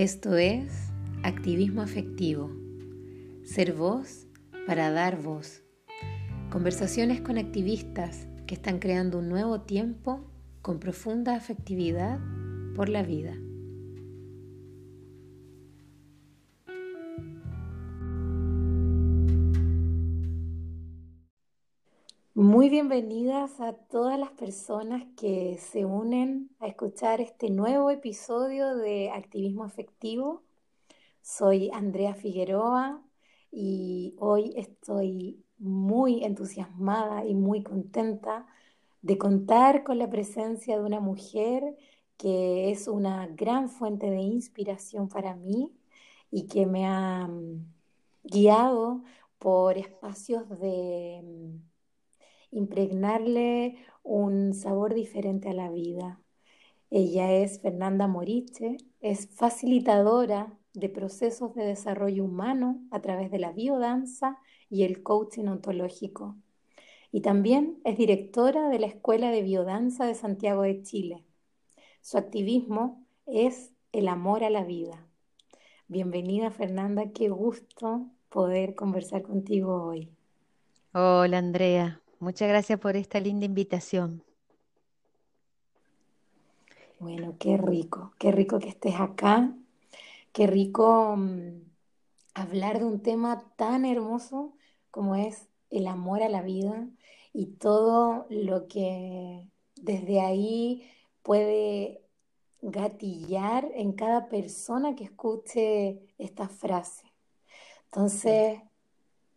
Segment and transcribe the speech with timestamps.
[0.00, 0.94] Esto es
[1.24, 2.50] activismo afectivo.
[3.44, 4.26] Ser voz
[4.66, 5.62] para dar voz.
[6.48, 10.24] Conversaciones con activistas que están creando un nuevo tiempo
[10.62, 12.18] con profunda afectividad
[12.74, 13.36] por la vida.
[22.60, 29.10] Muy bienvenidas a todas las personas que se unen a escuchar este nuevo episodio de
[29.10, 30.42] Activismo Afectivo.
[31.22, 33.02] Soy Andrea Figueroa
[33.50, 38.46] y hoy estoy muy entusiasmada y muy contenta
[39.00, 41.62] de contar con la presencia de una mujer
[42.18, 45.72] que es una gran fuente de inspiración para mí
[46.30, 47.64] y que me ha mm,
[48.22, 49.02] guiado
[49.38, 51.69] por espacios de mm,
[52.50, 56.20] impregnarle un sabor diferente a la vida.
[56.90, 63.52] Ella es Fernanda Moriche, es facilitadora de procesos de desarrollo humano a través de la
[63.52, 66.36] biodanza y el coaching ontológico.
[67.12, 71.24] Y también es directora de la Escuela de Biodanza de Santiago de Chile.
[72.00, 75.06] Su activismo es el amor a la vida.
[75.88, 80.08] Bienvenida Fernanda, qué gusto poder conversar contigo hoy.
[80.92, 84.22] Hola Andrea, Muchas gracias por esta linda invitación.
[86.98, 89.54] Bueno, qué rico, qué rico que estés acá,
[90.34, 91.62] qué rico mm,
[92.34, 94.54] hablar de un tema tan hermoso
[94.90, 96.86] como es el amor a la vida
[97.32, 100.90] y todo lo que desde ahí
[101.22, 102.02] puede
[102.60, 107.10] gatillar en cada persona que escuche esta frase.
[107.86, 108.60] Entonces,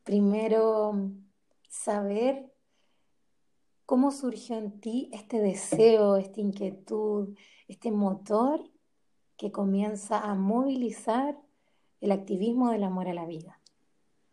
[0.03, 1.11] primero,
[1.69, 2.52] saber
[3.85, 7.35] ¿Cómo surgió en ti este deseo, esta inquietud,
[7.67, 8.61] este motor
[9.37, 11.37] que comienza a movilizar
[11.99, 13.59] el activismo del amor a la vida?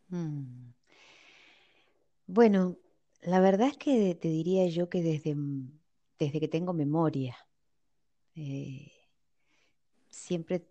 [0.08, 0.70] Mm.
[2.26, 2.76] Bueno,
[3.22, 5.36] la verdad es que te diría yo que desde,
[6.18, 7.36] desde que tengo memoria,
[8.36, 8.92] eh,
[10.08, 10.64] siempre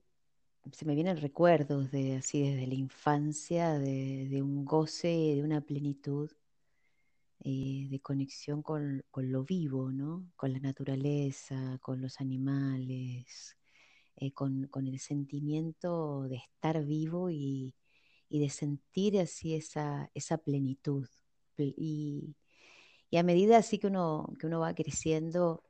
[0.72, 5.60] se me vienen recuerdos de así desde la infancia, de, de un goce, de una
[5.60, 6.32] plenitud
[7.42, 10.30] eh, de conexión con, lo vivo, ¿no?
[10.36, 13.58] con la naturaleza, con los animales,
[14.18, 17.76] eh, con, el sentimiento de estar vivo y,
[18.30, 21.08] de sentir así esa, esa plenitud.
[21.58, 22.36] Y,
[23.18, 25.64] a medida así que uno, que uno va creciendo,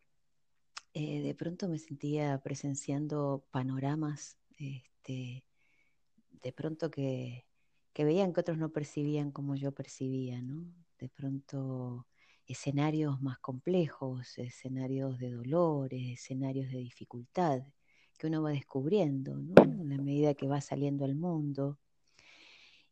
[0.93, 5.45] eh, de pronto me sentía presenciando panoramas, este,
[6.41, 7.45] de pronto que,
[7.93, 10.65] que veían que otros no percibían como yo percibía, ¿no?
[10.99, 12.05] De pronto
[12.45, 17.61] escenarios más complejos, escenarios de dolores, escenarios de dificultad
[18.17, 19.63] que uno va descubriendo ¿no?
[19.63, 21.79] en la medida que va saliendo al mundo.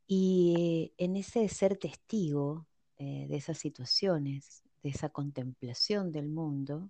[0.08, 2.66] Y en ese ser testigo
[2.98, 6.90] eh, de esas situaciones, de esa contemplación del mundo,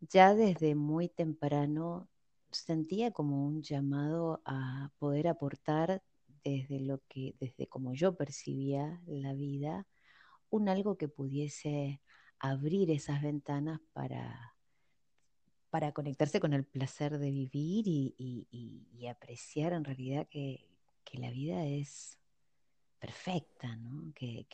[0.00, 2.08] ya desde muy temprano
[2.50, 6.02] sentía como un llamado a poder aportar
[6.42, 9.86] desde lo que, desde como yo percibía la vida,
[10.50, 12.00] un algo que pudiese
[12.38, 14.54] abrir esas ventanas para,
[15.70, 20.68] para conectarse con el placer de vivir y, apreciar en realidad que,
[21.12, 22.18] la vida es
[22.98, 24.12] perfecta, ¿no?
[24.14, 24.46] que,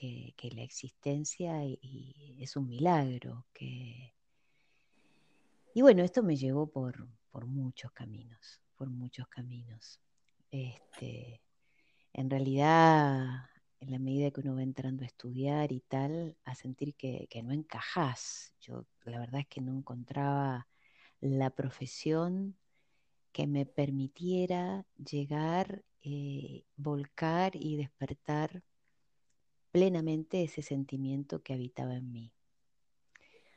[0.54, 3.46] la existencia es un milagro.
[3.52, 4.14] Que...
[5.74, 9.98] Y bueno, esto me llevó por, por muchos caminos, por muchos caminos.
[10.50, 11.42] Este,
[12.12, 13.48] en realidad
[13.82, 17.52] en la medida que uno va entrando a estudiar y tal, a sentir que, no
[17.52, 18.54] encajás.
[18.60, 20.68] Yo la verdad es que no encontraba
[21.20, 22.56] la profesión
[23.32, 28.62] que me permitiera llegar, eh, volcar y despertar
[29.72, 32.32] plenamente ese sentimiento que habitaba en mí.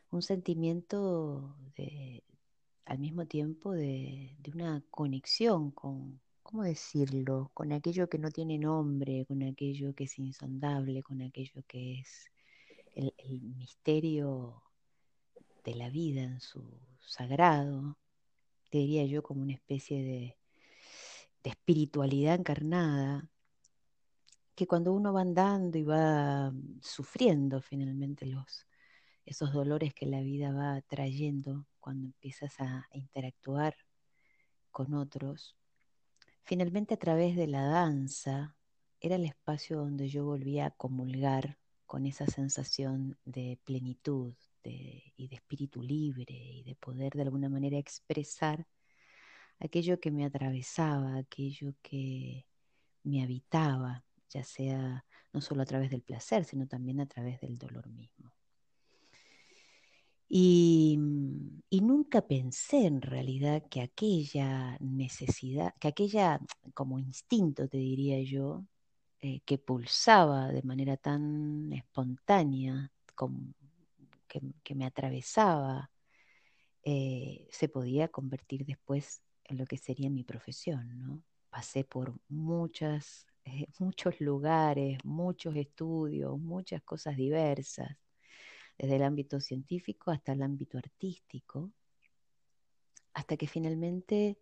[0.10, 2.24] Un sentimiento de,
[2.86, 7.50] al mismo tiempo de una conexión con, ¿cómo decirlo?
[7.56, 12.32] Con aquello que no tiene nombre, con aquello que es insondable, con aquello que es
[12.94, 14.62] el, misterio
[15.64, 16.64] de la vida en su
[17.02, 17.98] sagrado,
[18.72, 20.38] diría yo como una especie de,
[21.44, 23.30] espiritualidad encarnada,
[24.56, 28.68] que cuando uno va andando y va sufriendo finalmente los,
[29.26, 33.76] esos dolores que la vida va trayendo cuando empiezas a interactuar
[34.72, 35.56] con otros,
[36.46, 38.56] Finalmente a través de la danza
[39.00, 41.58] era el espacio donde yo volvía a comulgar
[41.88, 47.78] con esa sensación de plenitud y de espíritu libre y de poder de alguna manera
[47.78, 48.68] expresar
[49.60, 52.46] aquello que me atravesaba, aquello que
[53.04, 55.04] me habitaba, ya sea
[55.34, 58.34] no solo a través del placer, sino también a través del dolor mismo.
[60.28, 60.98] Y,
[61.70, 66.40] y, nunca pensé en realidad que aquella necesidad, que aquella
[66.74, 68.66] como instinto, te diría yo,
[69.22, 72.92] eh, que pulsaba de manera tan espontánea,
[74.64, 75.92] que, me atravesaba,
[76.84, 81.24] eh, se podía convertir después en lo que sería mi profesión.
[81.50, 83.28] Pasé por muchas,
[83.80, 87.98] muchos lugares, muchos estudios, muchas cosas diversas
[88.78, 91.72] desde el ámbito científico hasta el ámbito artístico,
[93.14, 94.38] hasta que finalmente,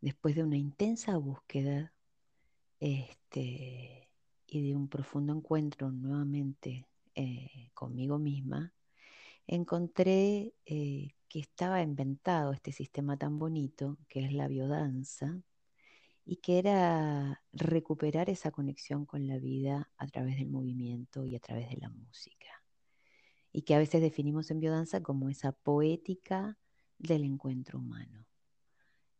[0.00, 1.92] después de una intensa búsqueda
[2.78, 4.08] este,
[4.46, 8.72] y de un profundo encuentro nuevamente eh, conmigo misma,
[9.46, 15.42] encontré eh, que estaba inventado este sistema tan bonito que es la biodanza
[16.24, 21.40] y que era recuperar esa conexión con la vida a través del movimiento y a
[21.40, 22.59] través de la música
[23.52, 26.58] y que a veces definimos en biodanza como esa poética
[26.98, 28.26] del encuentro humano.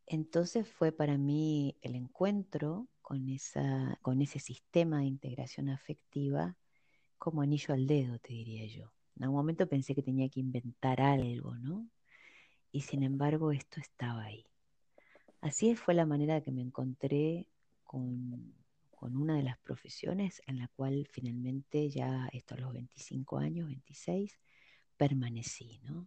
[0.07, 6.57] Entonces fue para mí el encuentro con, esa, con ese sistema de integración afectiva
[7.19, 8.93] como anillo al dedo, te diría yo.
[9.17, 11.89] En algún momento pensé que tenía que inventar algo, ¿no?
[12.73, 14.47] Y sin embargo esto estaba ahí.
[15.41, 17.49] Así fue la manera que me encontré
[17.85, 18.55] con,
[19.01, 24.39] con una de las profesiones en la cual finalmente ya estos los 25 años, 26,
[24.99, 26.07] permanecí, ¿no?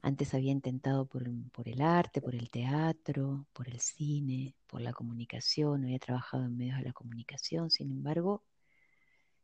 [0.00, 4.94] Antes había intentado por, por, el arte, por el teatro, por el cine, por la
[4.94, 8.44] comunicación, había trabajado en medios de la comunicación, sin embargo,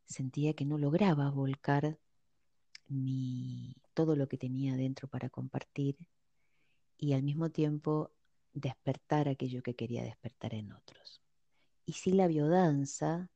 [0.06, 1.98] sentía que no lograba volcar
[2.88, 5.98] mi, todo lo que tenía dentro para compartir
[6.96, 8.12] y al mismo tiempo
[8.54, 11.25] despertar aquello que quería despertar en otros.
[11.86, 13.30] Y sí la biodanza,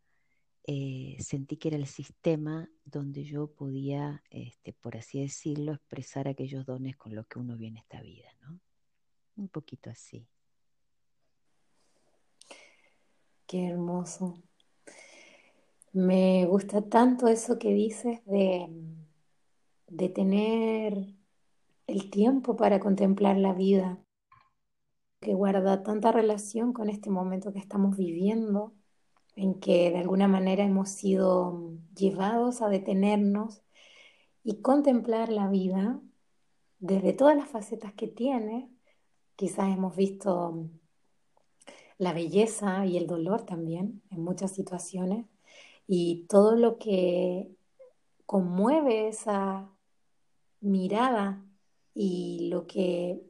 [0.65, 6.67] eh, sentí que era el sistema donde yo podía, este, por así decirlo, expresar aquellos
[6.67, 8.61] dones con los que uno viene esta vida, ¿no?
[9.37, 10.27] Un poquito así.
[13.47, 14.43] Qué hermoso.
[15.93, 18.69] Me gusta tanto eso que dices de,
[19.89, 21.07] de tener
[21.87, 23.99] el tiempo para contemplar la vida
[25.21, 28.75] que guarda tanta relación con este momento que estamos viviendo,
[29.37, 33.63] en que de alguna manera hemos sido llevados a detenernos
[34.43, 36.01] y contemplar la vida
[36.79, 38.71] desde todas las facetas que tiene.
[39.37, 40.69] Quizás hemos visto
[41.99, 45.27] la belleza y el dolor también en muchas situaciones
[45.87, 47.55] y todo lo que
[48.25, 49.71] conmueve esa
[50.61, 51.45] mirada
[51.95, 53.30] y lo que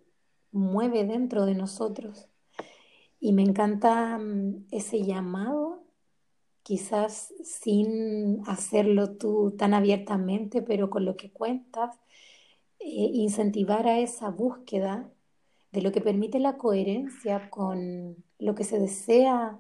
[0.53, 2.29] mueve dentro de nosotros.
[3.21, 5.85] Y me encanta mm, ese llamado,
[6.63, 11.97] quizás sin hacerlo tú tan abiertamente, pero con lo que cuentas,
[12.81, 15.11] eh, incentivar a esa búsqueda
[15.73, 19.59] de lo que permite la coherencia con lo que se desea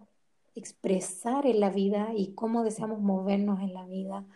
[0.54, 4.26] expresar en la vida y cómo deseamos movernos en la vida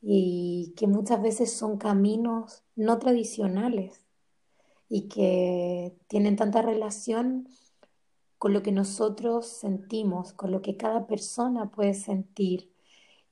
[0.00, 4.05] y que muchas veces son caminos no tradicionales
[4.88, 7.48] y que tienen tanta relación
[8.38, 12.72] con lo que nosotros sentimos, con lo que cada persona puede sentir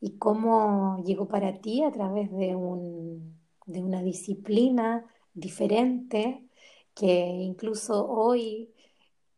[0.01, 6.49] y cómo llegó para ti a través de, un, de una disciplina diferente
[6.95, 8.73] que incluso hoy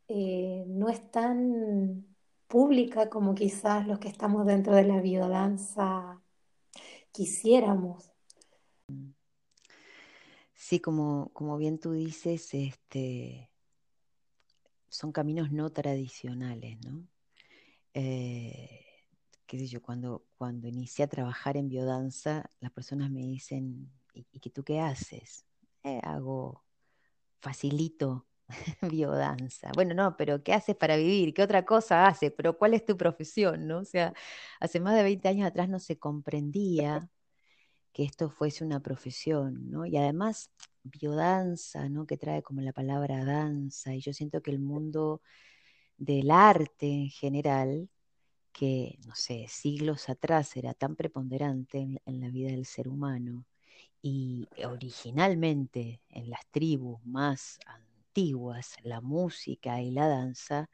[0.09, 2.07] eh, no es tan
[2.49, 6.21] pública como quizás los que estamos dentro de la biodanza
[7.13, 8.16] quisiéramos.
[10.69, 13.53] Sí, como, como bien tú dices, este,
[14.89, 17.07] son caminos no tradicionales, ¿no?
[17.95, 18.85] Eh,
[19.47, 24.27] qué sé yo, cuando, cuando inicié a trabajar en biodanza, las personas me dicen, ¿y,
[24.33, 25.47] y tú qué haces?
[25.85, 26.65] Eh, hago,
[27.41, 28.27] facilito
[28.91, 29.71] biodanza.
[29.73, 31.33] Bueno, no, pero ¿qué haces para vivir?
[31.33, 32.33] ¿Qué otra cosa haces?
[32.37, 33.69] Pero ¿cuál es tu profesión?
[33.69, 33.79] ¿no?
[33.79, 34.15] O sea,
[34.59, 37.09] hace más de 20 años atrás no se comprendía
[37.97, 39.87] que esto fuese una profesión, ¿no?
[39.87, 40.51] Y además,
[40.83, 42.07] biodanza, ¿no?
[42.07, 45.23] Que trae como la palabra danza, y yo siento que el mundo
[45.97, 47.89] del arte en general,
[48.53, 53.47] que, no sé, siglos atrás era tan preponderante en, en la vida del ser humano,
[54.03, 60.69] y originalmente en las tribus más antiguas, la música y la danza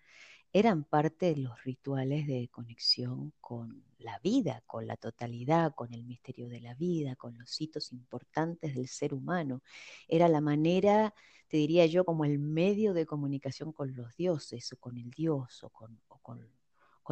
[0.52, 6.04] eran parte de los rituales de conexión con la vida, con la totalidad, con el
[6.04, 9.62] misterio de la vida, con los hitos importantes del ser humano.
[10.08, 11.14] Era la manera,
[11.48, 15.64] te diría yo, como el medio de comunicación con los dioses o con el dios
[15.64, 16.00] o con,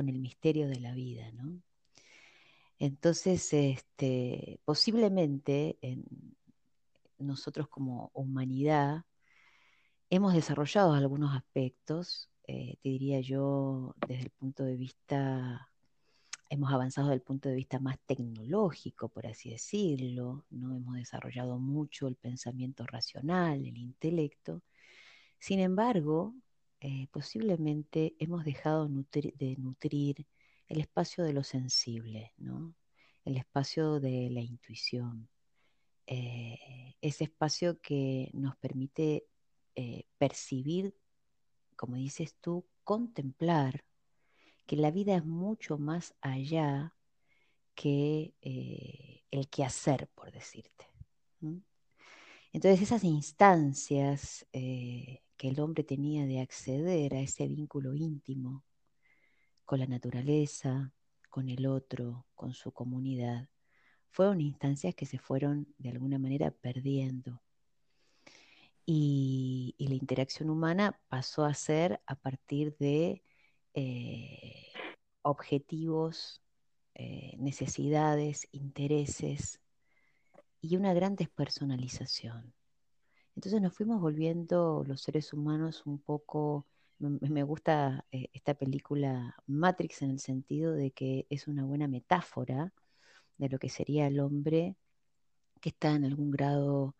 [0.08, 1.60] el misterio de la vida, ¿no?
[2.78, 6.04] Entonces, este, posiblemente en
[7.18, 9.04] nosotros como humanidad
[10.10, 15.70] hemos desarrollado algunos aspectos, eh, te diría yo, desde el punto de vista
[16.48, 21.60] hemos avanzado desde el punto de vista más tecnológico, por así decirlo, no hemos desarrollado
[21.60, 24.62] mucho el pensamiento racional, el intelecto.
[25.38, 26.34] Sin embargo,
[26.80, 30.26] eh, posiblemente hemos dejado de nutrir
[30.66, 32.74] el espacio de lo sensible, ¿no?
[33.24, 35.28] el espacio de la intuición,
[36.08, 39.26] eh, ese espacio que nos permite
[40.18, 40.94] percibir,
[41.80, 43.86] como dices tú, contemplar
[44.66, 46.94] que la vida es mucho más allá
[47.74, 50.84] que eh, el quehacer, por decirte.
[52.52, 58.62] Entonces esas instancias eh, que el hombre tenía de acceder a ese vínculo íntimo
[59.64, 60.92] con la naturaleza,
[61.30, 63.48] con el otro, con su comunidad,
[64.10, 67.40] fueron instancias que se fueron de alguna manera perdiendo.
[68.86, 73.22] Y, la interacción humana pasó a ser a partir de
[73.74, 74.66] eh,
[75.22, 76.42] objetivos,
[76.94, 79.60] eh, necesidades, intereses
[80.60, 82.54] y una gran despersonalización.
[83.36, 86.66] Entonces nos fuimos volviendo los seres humanos un poco,
[86.98, 92.74] me, gusta eh, esta película Matrix en el sentido de que es una buena metáfora
[93.38, 94.76] de lo que sería el hombre
[95.60, 96.96] que está en algún grado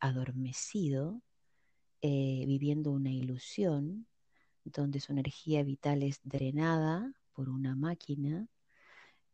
[0.00, 1.22] adormecido,
[2.02, 4.06] viviendo una ilusión
[4.64, 8.48] donde su energía vital es drenada por una máquina,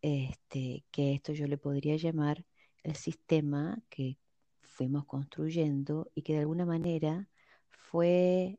[0.02, 2.44] este, que esto yo le podría llamar
[2.82, 4.18] el sistema que
[4.60, 7.28] fuimos construyendo y que de alguna manera
[7.70, 8.58] fue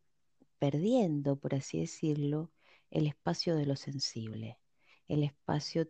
[0.57, 2.51] perdiendo, por así decirlo,
[2.89, 4.57] el espacio de lo sensible,
[5.07, 5.87] el espacio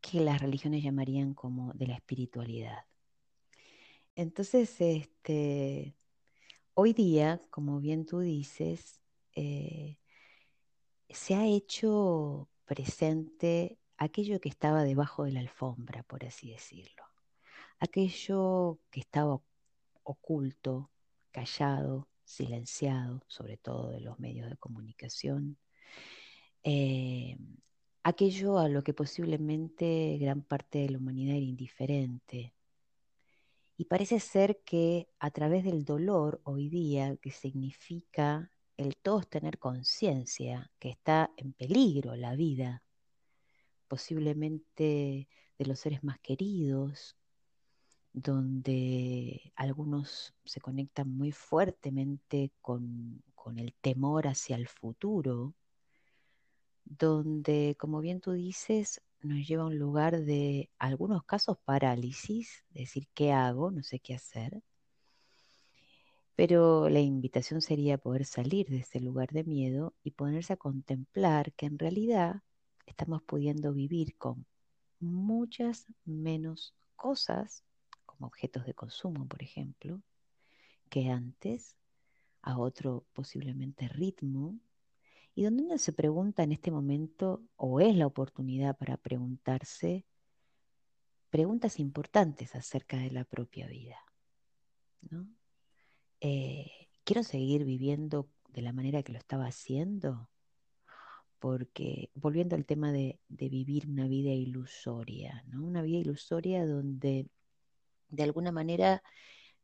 [0.00, 2.84] que las religiones llamarían como de la espiritualidad.
[4.16, 5.96] Entonces, este,
[6.74, 9.00] hoy día, como bien tú dices,
[9.34, 9.98] eh,
[11.08, 17.04] se ha hecho presente aquello que estaba debajo de la alfombra, por así decirlo.
[17.80, 19.40] Aquello que estaba
[20.04, 20.90] oculto,
[21.32, 25.58] callado, silenciado, sobre todo de los medios de comunicación.
[26.62, 27.36] Eh,
[28.04, 32.53] aquello a lo que posiblemente gran parte de la humanidad era indiferente.
[33.76, 39.58] Y parece ser que a través del dolor hoy día, que significa el todos tener
[39.58, 42.82] conciencia que está en peligro la vida,
[43.88, 45.28] posiblemente
[45.58, 47.16] de los seres más queridos,
[48.12, 55.54] donde algunos se conectan muy fuertemente con, con el temor hacia el futuro,
[56.84, 63.08] donde, como bien tú dices, nos lleva a un lugar de algunos casos parálisis, decir,
[63.14, 63.70] ¿qué hago?
[63.70, 64.62] No sé qué hacer
[66.36, 71.52] pero la invitación sería poder salir de ese lugar de miedo y ponerse a contemplar
[71.52, 72.42] que en realidad
[72.86, 74.44] estamos pudiendo vivir con
[74.98, 77.64] muchas menos cosas,
[78.04, 80.02] como objetos de consumo, por ejemplo,
[80.90, 81.76] que antes,
[82.42, 84.58] a otro posiblemente ritmo,
[85.34, 90.04] y donde uno se pregunta en este momento, o es la oportunidad para preguntarse
[91.30, 93.98] preguntas importantes acerca de la propia vida.
[95.10, 95.26] ¿no?
[96.20, 96.70] Eh,
[97.02, 100.30] quiero seguir viviendo de la manera que lo estaba haciendo,
[101.40, 105.64] porque volviendo al tema de, vivir una vida ilusoria, ¿no?
[105.66, 107.28] Una vida ilusoria donde
[108.08, 109.02] de alguna manera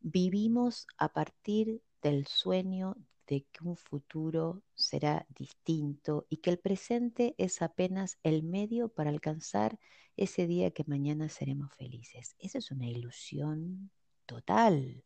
[0.01, 2.97] vivimos a partir del sueño
[3.31, 9.09] de que un futuro será distinto y que el presente es apenas el medio para
[9.09, 9.79] alcanzar
[10.17, 12.35] ese día que mañana seremos felices.
[12.41, 13.93] Esa es una ilusión
[14.27, 15.05] total.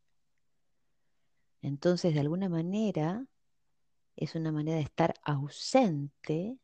[1.61, 3.27] Entonces, de alguna manera,
[4.17, 6.59] es una manera de estar ausente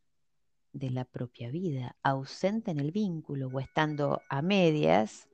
[0.72, 5.28] de la propia vida, ausente en el vínculo o estando a medias.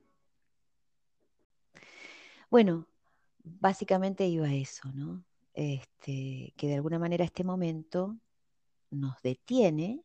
[2.49, 2.85] Bueno,
[3.45, 5.23] básicamente iba a eso, ¿no?
[5.57, 8.15] Este, que de alguna manera este momento
[8.91, 10.03] nos detiene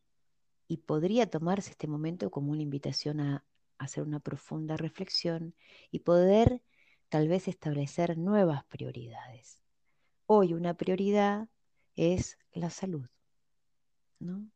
[0.67, 3.45] y podría tomarse este momento como una invitación a
[3.77, 5.53] hacer una profunda reflexión
[5.91, 6.63] y poder
[7.07, 9.61] tal vez establecer nuevas prioridades.
[10.25, 11.47] Hoy una prioridad
[11.95, 13.07] es la salud.
[14.17, 14.49] ¿no?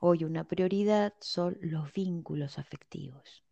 [0.00, 3.42] Hoy una prioridad son los vínculos afectivos.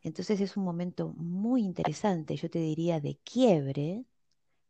[0.00, 4.06] Entonces es un momento muy interesante, yo te diría, de quiebre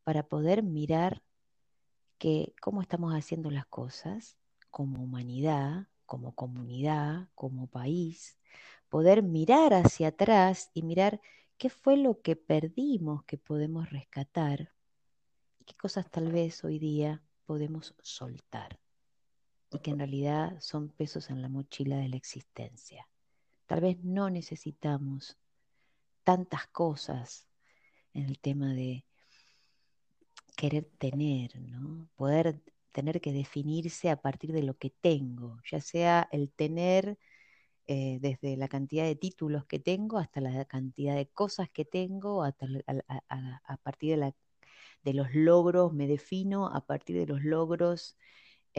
[0.09, 1.23] para poder mirar
[2.17, 4.39] que cómo estamos haciendo las cosas
[4.71, 8.39] como humanidad, como comunidad, como país,
[8.89, 11.21] poder mirar hacia atrás y mirar
[11.59, 14.73] qué fue lo que perdimos que podemos rescatar
[15.59, 18.81] y qué cosas tal vez hoy día podemos soltar
[19.71, 23.07] y que en realidad son pesos en la mochila de la existencia.
[23.67, 25.37] Tal vez no necesitamos
[26.25, 27.47] tantas cosas
[28.15, 29.05] en el tema de
[30.59, 32.09] querer tener, ¿no?
[32.17, 32.61] Poder
[32.93, 37.17] tener que definirse a partir de lo que tengo, ya sea el tener
[37.87, 42.43] eh, desde la cantidad de títulos que tengo hasta la cantidad de cosas que tengo,
[42.43, 42.67] hasta
[43.29, 44.35] a, partir de,
[45.05, 48.17] de los logros, me defino a partir de los logros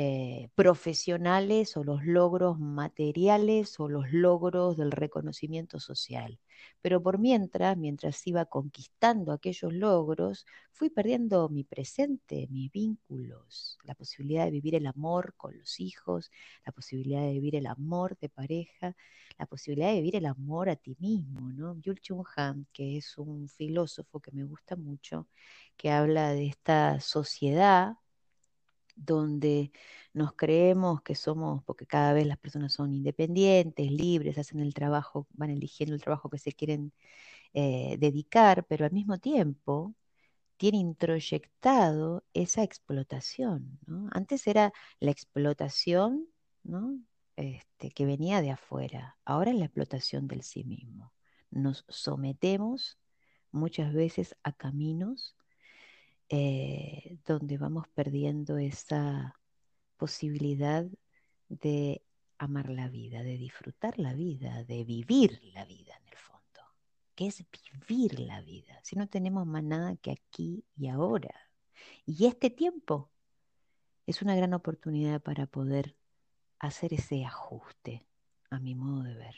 [0.01, 6.39] eh, profesionales o los logros materiales o los logros del reconocimiento social.
[6.81, 13.93] Pero por mientras, mientras iba conquistando aquellos logros, fui perdiendo mi presente, mis vínculos, la
[13.93, 16.31] posibilidad de vivir el amor con los hijos,
[16.65, 18.95] la posibilidad de vivir el amor de pareja,
[19.37, 21.77] la posibilidad de vivir el amor a ti mismo, ¿no?
[21.81, 25.27] Yul Chung Han, que es un filósofo que me gusta mucho,
[25.75, 27.95] que habla de esta sociedad
[28.99, 29.71] donde
[30.13, 35.27] nos creemos que somos, porque cada vez las personas son independientes, libres, hacen el trabajo,
[35.31, 36.93] van eligiendo el trabajo que se quieren
[37.53, 39.95] eh, dedicar, pero al mismo tiempo
[40.57, 43.79] tiene introyectado esa explotación.
[44.11, 46.27] Antes era la explotación
[47.37, 51.13] este, que venía de afuera, ahora es la explotación del sí mismo.
[51.51, 52.99] Nos sometemos
[53.51, 55.35] muchas veces a caminos
[56.29, 59.39] eh, donde vamos perdiendo esa
[59.97, 60.85] posibilidad
[61.49, 62.03] de
[62.37, 66.61] amar la vida, de disfrutar la vida, de vivir la vida en el fondo.
[67.15, 67.43] ¿Qué es
[67.87, 68.79] vivir la vida?
[68.83, 71.33] Si no tenemos más nada que aquí y ahora.
[72.05, 73.11] Y este tiempo
[74.05, 75.95] es una gran oportunidad para poder
[76.59, 78.05] hacer ese ajuste,
[78.51, 79.35] a mi modo de ver.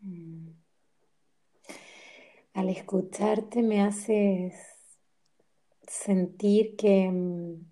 [0.00, 0.67] Mm
[2.58, 4.54] al escucharte me haces
[5.86, 7.64] sentir que, mm,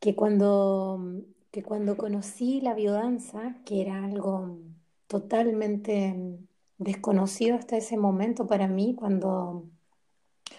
[0.00, 1.00] que, cuando,
[1.50, 4.58] que cuando conocí la biodanza, que era algo
[5.06, 6.38] totalmente
[6.76, 9.64] desconocido hasta ese momento para mí, cuando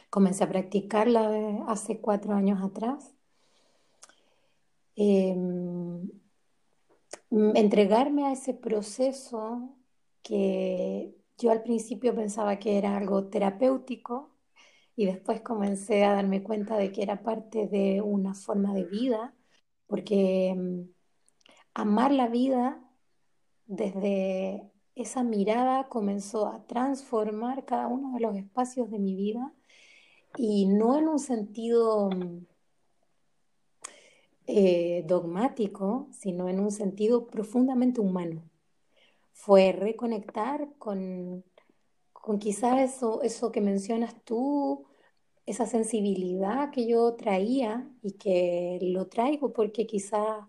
[0.09, 3.13] comencé a practicarla hace cuatro años atrás,
[4.95, 6.09] em,
[7.29, 9.75] entregarme a ese proceso
[10.23, 14.31] que yo al principio pensaba que era algo terapéutico
[14.95, 19.33] y después comencé a darme cuenta de que era parte de una forma de vida,
[19.87, 20.81] porque mm,
[21.73, 22.83] amar la vida
[23.65, 29.53] desde esa mirada comenzó a transformar cada uno de los espacios de mi vida
[30.37, 32.45] y no en un sentido mm,
[34.47, 38.50] eh, dogmático, sino en un sentido profundamente humano
[39.33, 41.43] fue reconectar con,
[42.13, 44.85] con quizás eso, eso que mencionas tú,
[45.45, 50.45] esa sensibilidad que yo traía y que lo traigo porque quizás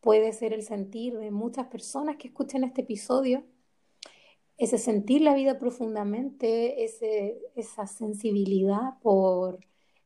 [0.00, 3.44] puede ser el sentir de muchas personas que escuchan este episodio,
[4.58, 9.60] ese sentir la vida profundamente, ese, esa sensibilidad por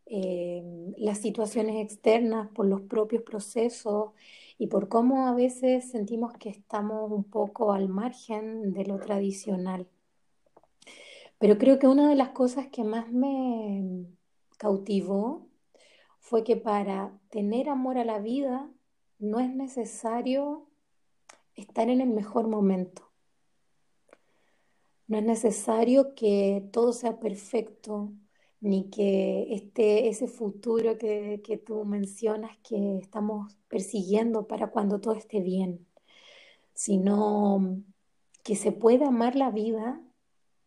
[0.07, 0.63] eh,
[0.97, 4.13] las situaciones externas, por los propios procesos
[4.59, 9.87] y por cómo a veces sentimos que estamos un poco al margen de lo tradicional.
[11.39, 14.07] Pero creo que una de las cosas que más me
[14.59, 15.47] cautivó
[16.19, 18.69] fue que para tener amor a la vida
[19.21, 20.67] no es necesario
[21.55, 23.09] estar en el mejor momento.
[25.07, 28.13] No es necesario que todo sea perfecto,
[28.61, 35.15] ni que este, ese futuro que, que tú mencionas que estamos persiguiendo para cuando todo
[35.15, 35.87] esté bien,
[36.75, 37.83] sino
[38.45, 40.01] que se puede amar la vida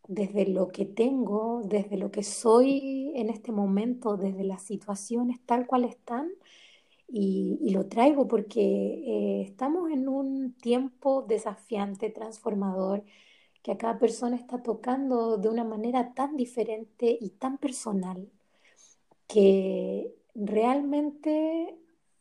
[0.07, 5.67] desde lo que tengo, desde lo que soy en este momento, desde las situaciones tal
[5.67, 6.29] cual están,
[7.07, 13.03] y, y lo traigo porque eh, estamos en un tiempo desafiante, transformador,
[13.61, 18.29] que a cada persona está tocando de una manera tan diferente y tan personal
[19.27, 21.77] que realmente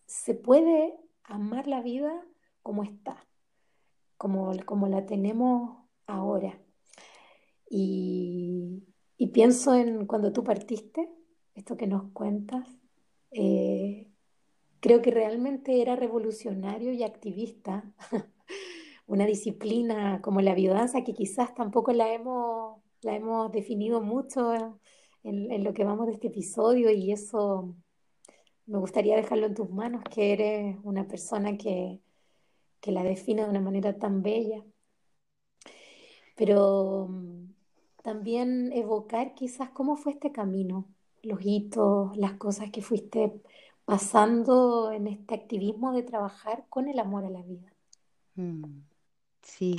[0.07, 2.25] se puede amar la vida
[2.63, 3.27] como está,
[4.17, 6.59] como, como la tenemos ahora.
[7.69, 8.83] Y,
[9.33, 11.09] pienso en cuando tú partiste,
[11.55, 12.67] esto que nos cuentas,
[13.33, 14.09] Eh,
[14.81, 17.85] creo que realmente era revolucionario y activista,
[19.11, 24.53] una disciplina como la biodanza que quizás tampoco la hemos, la hemos definido mucho
[25.25, 27.75] en, lo que vamos de este episodio y eso
[28.67, 32.01] me gustaría dejarlo en tus manos, que eres una persona que,
[32.81, 34.65] que la define de una manera tan bella.
[36.37, 37.53] Pero mm,
[38.03, 40.87] también evocar quizás cómo fue este camino,
[41.23, 43.43] los hitos, las cosas que fuiste
[43.85, 47.75] pasando en este activismo de trabajar con el amor a la vida.
[48.37, 48.90] Mm,
[49.43, 49.77] sí,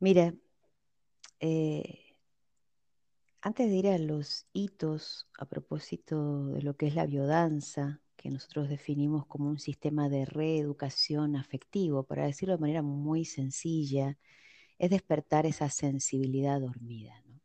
[0.00, 0.34] mira,
[1.40, 2.16] eh,
[3.42, 8.30] antes de ir a los hitos a propósito de lo que es la biodanza, que
[8.30, 14.18] nosotros definimos como un sistema de reeducación afectivo, para decirlo de manera muy sencilla,
[14.78, 17.22] es despertar esa sensibilidad dormida.
[17.26, 17.40] ¿no?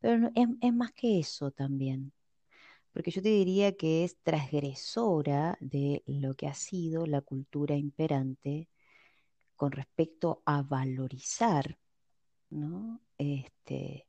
[0.00, 2.12] Pero no, es, es más que eso también,
[2.92, 8.68] porque yo te diría que es transgresora de lo que ha sido la cultura imperante
[9.60, 11.78] con respecto a valorizar
[12.48, 13.02] ¿no?
[13.18, 14.06] este,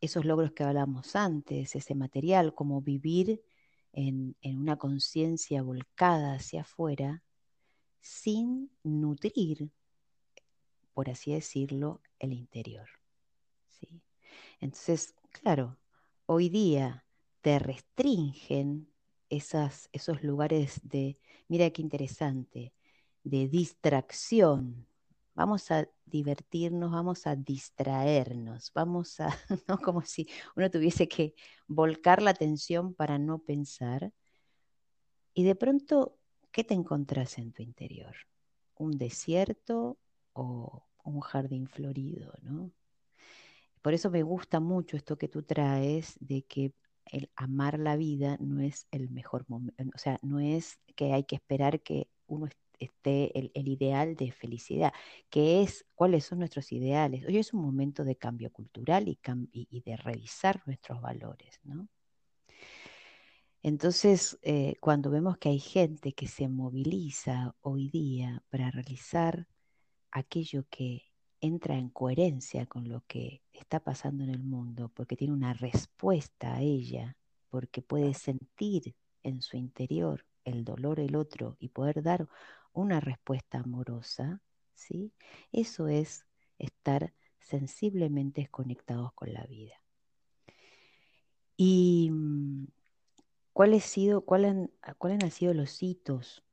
[0.00, 3.40] esos logros que hablamos antes, ese material, como vivir
[3.92, 7.22] en, en una conciencia volcada hacia afuera
[8.00, 9.70] sin nutrir,
[10.92, 12.88] por así decirlo, el interior.
[13.68, 14.02] ¿sí?
[14.58, 15.78] Entonces, claro,
[16.26, 17.06] hoy día
[17.42, 18.92] te restringen
[19.28, 22.74] esas, esos lugares de, mira qué interesante,
[23.24, 24.86] de distracción.
[25.34, 29.28] Vamos a divertirnos, vamos a distraernos, vamos a,
[29.68, 29.78] ¿no?
[29.78, 31.34] Como si uno tuviese que
[31.66, 34.12] volcar la atención para no pensar.
[35.32, 36.16] Y de pronto,
[36.52, 38.14] ¿qué te encontrás en tu interior?
[38.76, 39.98] ¿Un desierto
[40.32, 42.70] o un jardín florido, ¿no?
[43.82, 46.72] Por eso me gusta mucho esto que tú traes de que
[47.06, 51.24] el amar la vida no es el mejor momento, o sea, no es que hay
[51.24, 54.92] que esperar que uno esté el, el, ideal de felicidad,
[55.30, 57.24] que es cuáles son nuestros ideales.
[57.26, 61.88] Hoy es un momento de cambio cultural y de revisar nuestros valores, ¿no?
[63.64, 69.48] Entonces, eh, cuando vemos que hay gente que se moviliza hoy día para realizar
[70.10, 71.10] aquello que
[71.40, 76.56] entra en coherencia con lo que está pasando en el mundo, porque tiene una respuesta
[76.56, 77.16] a ella,
[77.48, 82.28] porque puede sentir en su interior el dolor del otro y poder dar
[82.74, 84.42] una respuesta amorosa,
[84.74, 85.12] ¿sí?
[85.52, 86.26] Eso es
[86.58, 89.80] estar sensiblemente conectados con la vida.
[91.56, 92.66] ¿Y mm,
[93.52, 96.44] cuáles sido, cuál han, cuál han sido los hitos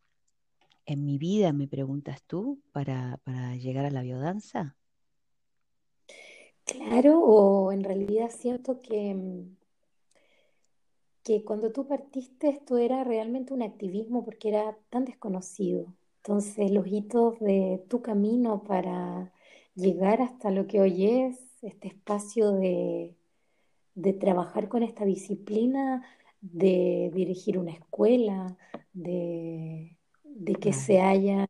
[0.85, 4.77] en mi vida, me preguntas tú, para, para llegar a la biodanza?
[6.65, 9.57] Claro, o en realidad siento que, mm,
[11.23, 15.93] que cuando tú partiste esto era realmente un activismo porque era tan desconocido.
[16.23, 19.33] Entonces los hitos de tu camino para
[19.75, 23.15] llegar hasta lo que hoy es, este espacio de,
[23.95, 26.05] de trabajar con esta disciplina,
[26.41, 28.57] de dirigir una escuela,
[28.93, 31.47] de, de que se haya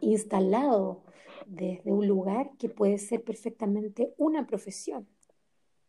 [0.00, 1.04] instalado
[1.46, 5.06] desde un lugar que puede ser perfectamente una profesión.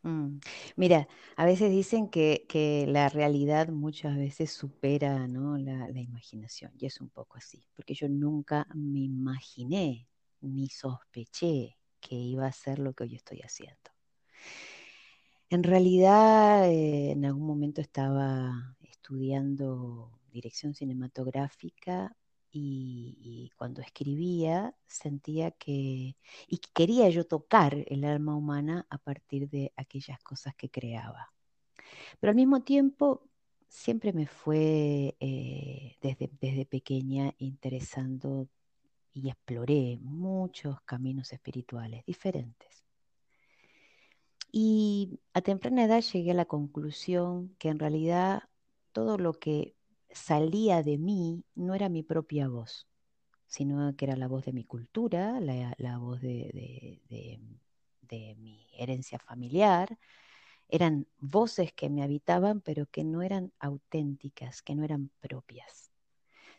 [0.06, 0.40] Mm.
[0.76, 2.46] Mira, a veces dicen que,
[2.88, 8.68] la realidad muchas veces supera, la imaginación, y es un poco así, porque yo nunca
[8.76, 10.08] me imaginé
[10.42, 13.92] ni sospeché que iba a ser lo que hoy estoy haciendo.
[15.50, 22.16] En realidad, eh, en algún momento estaba estudiando dirección cinematográfica
[22.58, 26.16] y, cuando escribía sentía que,
[26.48, 31.34] y quería yo tocar el alma humana a partir de aquellas cosas que creaba.
[32.20, 33.28] Pero al mismo tiempo
[33.68, 38.48] siempre me fue eh, desde, desde pequeña interesando
[39.14, 42.84] y exploré muchos caminos espirituales diferentes.
[44.52, 48.44] Y a temprana edad llegué a la conclusión que en realidad
[48.94, 49.76] todo lo que
[50.16, 52.88] salía de mí no era mi propia voz,
[53.48, 57.40] sino que era la voz de mi cultura, la, la voz de, de, de,
[58.02, 60.00] de, mi herencia familiar.
[60.70, 65.92] Eran voces que me habitaban, pero que no eran auténticas, que no eran propias.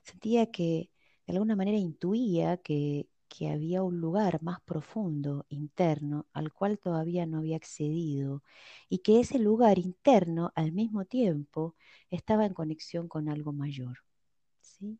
[0.04, 0.90] Sentía que
[1.26, 7.26] de alguna manera intuía que, que había un lugar más profundo, interno, al cual todavía
[7.26, 8.42] no había accedido,
[8.88, 11.76] y que ese lugar interno, al mismo tiempo,
[12.10, 13.98] estaba en conexión con algo mayor.
[14.60, 14.98] ¿sí?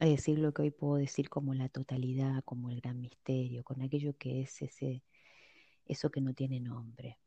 [0.00, 3.82] Es decir, lo que hoy puedo decir como la totalidad, como el gran misterio, con
[3.82, 5.02] aquello que es ese,
[5.86, 7.18] eso que no tiene nombre.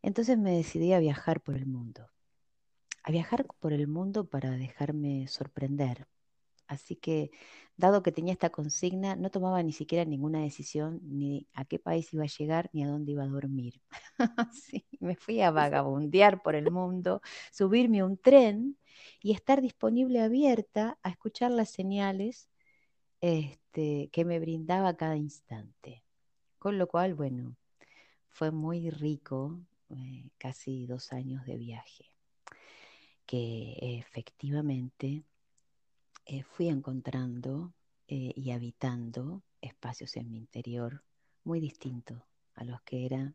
[0.00, 2.08] Entonces me decidí a viajar por el mundo,
[3.04, 6.08] a viajar por el mundo para dejarme sorprender.
[6.66, 7.30] Así que,
[7.76, 12.12] dado que tenía esta consigna, no tomaba ni siquiera ninguna decisión ni a qué país
[12.14, 13.80] iba a llegar ni a dónde iba a dormir.
[14.52, 17.20] sí, me fui a vagabundear por el mundo,
[17.52, 18.78] subirme a un tren
[19.20, 22.48] y estar disponible abierta a escuchar las señales
[23.20, 26.04] este, que me brindaba cada instante.
[26.58, 27.56] Con lo cual, bueno,
[28.28, 32.06] fue muy rico, eh, casi dos años de viaje,
[33.26, 35.24] que efectivamente
[36.32, 37.74] eh, fui encontrando
[38.08, 41.04] eh, y habitando espacios en mi interior
[41.44, 42.22] muy distintos
[42.54, 43.34] a los que eran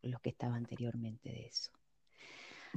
[0.00, 1.72] los que estaba anteriormente de eso.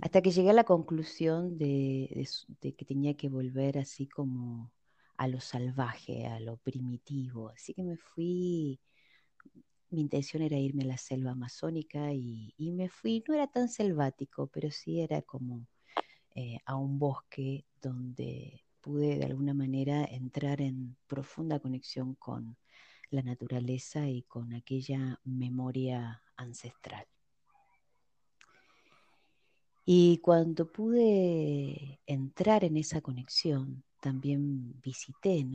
[0.01, 2.27] Hasta que llegué a la conclusión de,
[2.59, 4.73] que tenía que volver así como
[5.15, 7.47] a lo salvaje, a lo primitivo.
[7.47, 8.81] Así que me fui,
[9.89, 14.47] mi intención era irme a la selva amazónica y, me fui, no era tan selvático,
[14.47, 15.65] pero sí era como
[16.35, 22.57] eh, a un bosque donde pude de alguna manera entrar en profunda conexión con
[23.11, 27.05] la naturaleza y con aquella memoria ancestral.
[29.85, 35.45] Y cuando pude entrar en esa conexión, también visité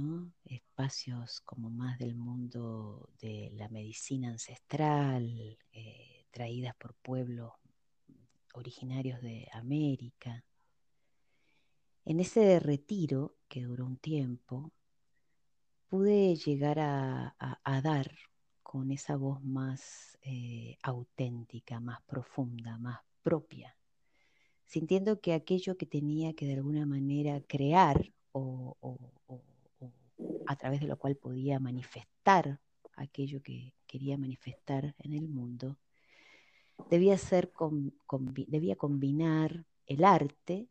[0.45, 7.51] espacios como más del mundo de la medicina ancestral, eh, traídas por pueblos
[8.53, 10.45] originarios de América.
[12.05, 14.73] En ese retiro, que duró un tiempo,
[15.89, 17.37] pude llegar a,
[17.83, 18.11] dar
[18.63, 23.77] con esa voz más eh, auténtica, más profunda, más propia
[24.75, 28.77] sintiendo que aquello que tenía que de alguna manera crear o,
[30.47, 32.61] a través de lo cual podía manifestar
[32.97, 35.79] aquello que quería manifestar en el mundo,
[36.91, 37.53] debía, ser
[38.49, 40.69] debía combinar el arte,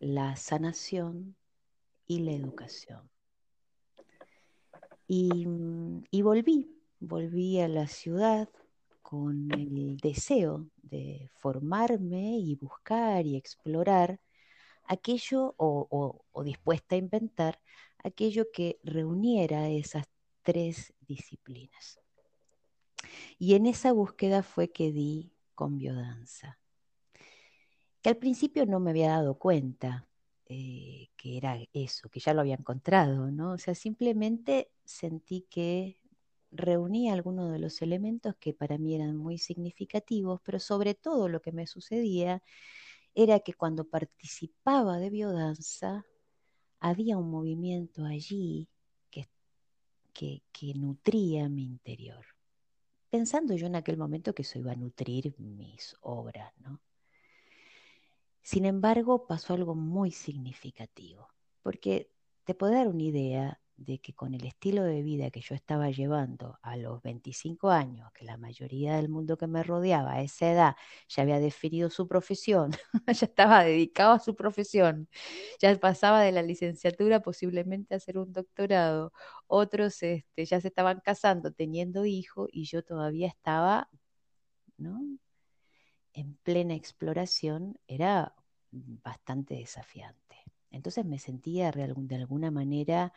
[0.00, 1.36] la sanación
[2.06, 3.10] y la educación.
[5.08, 5.44] Y,
[6.22, 8.48] volví, volví a la ciudad,
[9.02, 14.18] con el deseo de formarme y buscar y explorar
[14.84, 17.60] aquello o, dispuesta a inventar
[18.02, 20.06] aquello que reuniera esas
[20.42, 22.00] tres disciplinas.
[23.38, 26.58] Y en esa búsqueda fue que di con biodanza,
[28.06, 30.06] que al principio no me había dado cuenta
[30.48, 33.50] eh, que era eso, que ya lo había encontrado, ¿no?
[33.54, 35.98] O sea, simplemente sentí que
[36.52, 41.42] reuní algunos de los elementos que para mí eran muy significativos, pero sobre todo lo
[41.42, 42.44] que me sucedía
[43.12, 46.06] era que cuando participaba de biodanza,
[46.78, 48.68] había un movimiento allí
[49.10, 49.28] que,
[50.12, 52.24] que, que nutría mi interior.
[53.10, 56.80] Pensando yo en aquel momento que eso iba a nutrir mis obras, ¿no?
[58.46, 61.26] Sin embargo, pasó algo muy significativo,
[61.62, 62.12] porque
[62.44, 65.90] te puedo dar una idea de que con el estilo de vida que yo estaba
[65.90, 70.52] llevando a los 25 años, que la mayoría del mundo que me rodeaba a esa
[70.52, 70.76] edad
[71.08, 72.70] ya había definido su profesión,
[73.08, 75.08] ya estaba dedicado a su profesión,
[75.58, 79.12] ya pasaba de la licenciatura posiblemente a hacer un doctorado,
[79.48, 83.88] otros este, ya se estaban casando, teniendo hijos, y yo todavía estaba
[84.78, 85.00] ¿no?
[86.16, 88.34] En plena exploración, era
[88.70, 90.36] bastante desafiante.
[90.70, 93.12] Entonces me sentía de alguna manera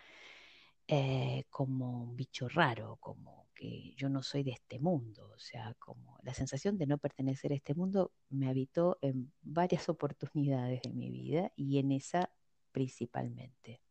[0.86, 5.76] eh, como un bicho raro, como que yo no soy de este mundo, o sea,
[5.80, 10.92] como la sensación de no pertenecer a este mundo me habitó en varias oportunidades de
[10.92, 12.32] mi vida y en esa
[12.74, 13.82] principalmente.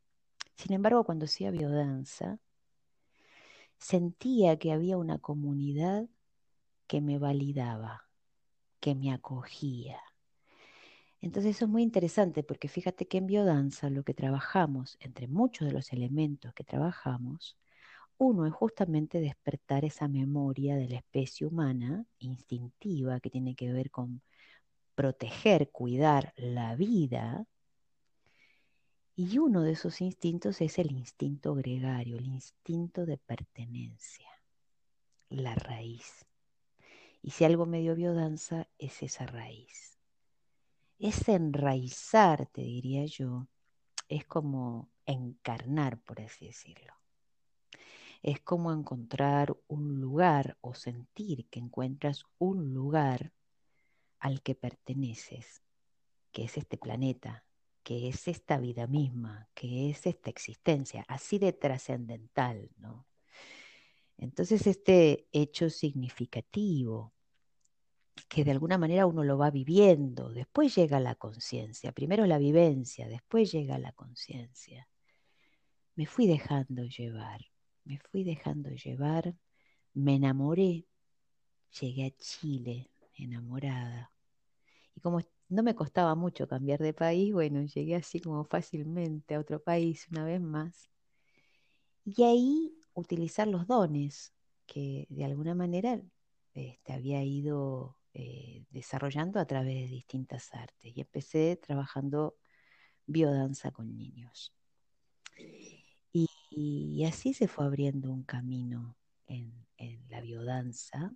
[0.54, 2.40] Sin embargo, cuando hacía biodanza,
[3.78, 6.08] sentía que había una comunidad
[6.86, 8.07] que me validaba,
[8.80, 10.00] que me acogía,
[11.20, 15.66] entonces eso es muy interesante porque fíjate que en biodanza lo que trabajamos, entre muchos
[15.66, 17.56] de los elementos que trabajamos,
[18.18, 23.90] uno es justamente despertar esa memoria de la especie humana instintiva que tiene que ver
[23.90, 24.22] con
[24.94, 27.46] proteger, cuidar la vida.
[29.16, 34.28] Y uno de esos instintos es el instinto gregario, el instinto de pertenencia,
[35.30, 36.27] la raíz.
[37.22, 39.88] Y si algo me dio biodanza, es esa raíz
[40.98, 43.46] es enraizar, te diría yo,
[44.08, 46.92] es como encarnar, por así decirlo.
[48.22, 53.32] Es como encontrar un lugar o sentir que encuentras un lugar
[54.18, 55.62] al que perteneces,
[56.32, 57.44] que es este planeta,
[57.84, 63.06] que es esta vida misma, que es esta existencia, así de trascendental, ¿no?
[64.18, 67.14] Entonces este hecho significativo
[68.28, 73.08] que de alguna manera uno lo va viviendo, después llega la conciencia, primero la vivencia,
[73.08, 74.88] después llega la conciencia.
[75.94, 77.46] Me fui dejando llevar,
[77.84, 79.36] me fui dejando llevar,
[79.94, 80.86] me enamoré,
[81.80, 84.12] llegué a Chile enamorada.
[84.96, 89.40] Y como no me costaba mucho cambiar de país, bueno, llegué así como fácilmente a
[89.40, 90.90] otro país una vez más.
[92.04, 94.34] Y ahí utilizar los dones
[94.66, 96.00] que de alguna manera
[96.54, 100.96] este, había ido eh, desarrollando a través de distintas artes.
[100.96, 102.36] Y empecé trabajando
[103.06, 104.52] biodanza con niños.
[106.50, 109.66] Y, así se fue abriendo un camino en,
[110.08, 111.12] la biodanza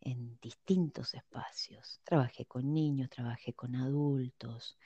[0.00, 2.00] en distintos espacios.
[2.04, 4.78] Trabajé con niños, trabajé con adultos,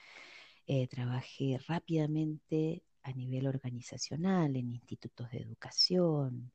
[0.66, 6.52] eh, trabajé rápidamente a nivel organizacional, en institutos de educación,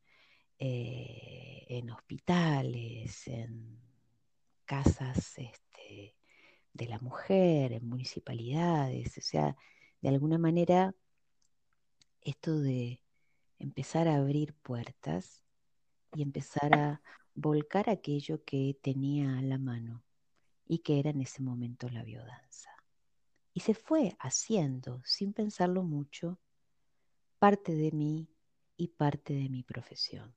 [0.60, 3.80] eh, en hospitales, en
[4.66, 6.16] casas este,
[6.74, 9.56] de la mujer, en municipalidades, o sea,
[10.02, 10.96] de alguna manera
[12.22, 13.02] esto de
[13.60, 15.44] empezar a abrir puertas
[16.16, 17.02] y empezar a
[17.36, 20.04] volcar aquello que tenía a la mano
[20.68, 22.73] y que era en ese momento la biodanza.
[23.54, 26.40] Y se fue haciendo, sin pensarlo mucho,
[27.40, 28.28] parte de mí
[28.78, 30.36] y parte de mi profesión.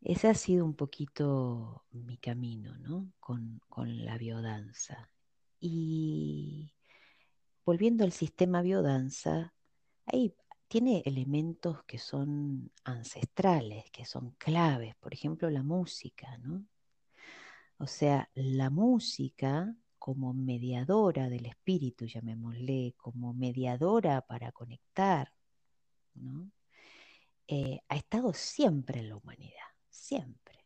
[0.00, 3.12] Ese ha sido un poquito mi camino, ¿no?
[3.20, 5.10] Con, con la biodanza.
[5.60, 6.72] Y
[7.64, 9.54] volviendo al sistema biodanza,
[10.06, 10.34] ahí
[10.68, 16.64] tiene elementos que son ancestrales, que son claves, por ejemplo, la música, ¿no?
[17.78, 25.32] O sea, la música como mediadora del espíritu, llamémosle, como mediadora para conectar.
[27.46, 30.64] Eh, ha estado siempre en la humanidad, siempre.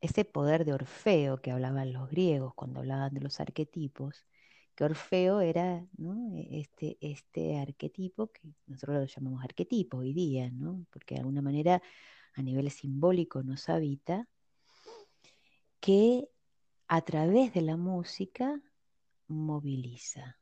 [0.00, 4.26] Ese poder de Orfeo que hablaban los griegos cuando hablaban de los arquetipos,
[4.74, 5.86] que Orfeo era
[6.36, 10.50] e, este, este arquetipo que nosotros lo llamamos arquetipo hoy día,
[10.90, 11.82] porque de alguna manera
[12.34, 14.28] a nivel simbólico nos habita,
[15.80, 16.28] que
[16.88, 18.60] a través de la música
[19.28, 20.38] moviliza.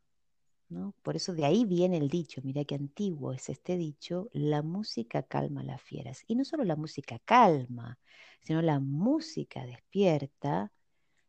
[0.68, 0.94] ¿no?
[1.02, 5.22] Por eso de ahí viene el dicho, mira qué antiguo es este dicho, la música
[5.22, 6.24] calma las fieras.
[6.26, 7.98] Y no solo la música calma,
[8.42, 10.72] sino la música despierta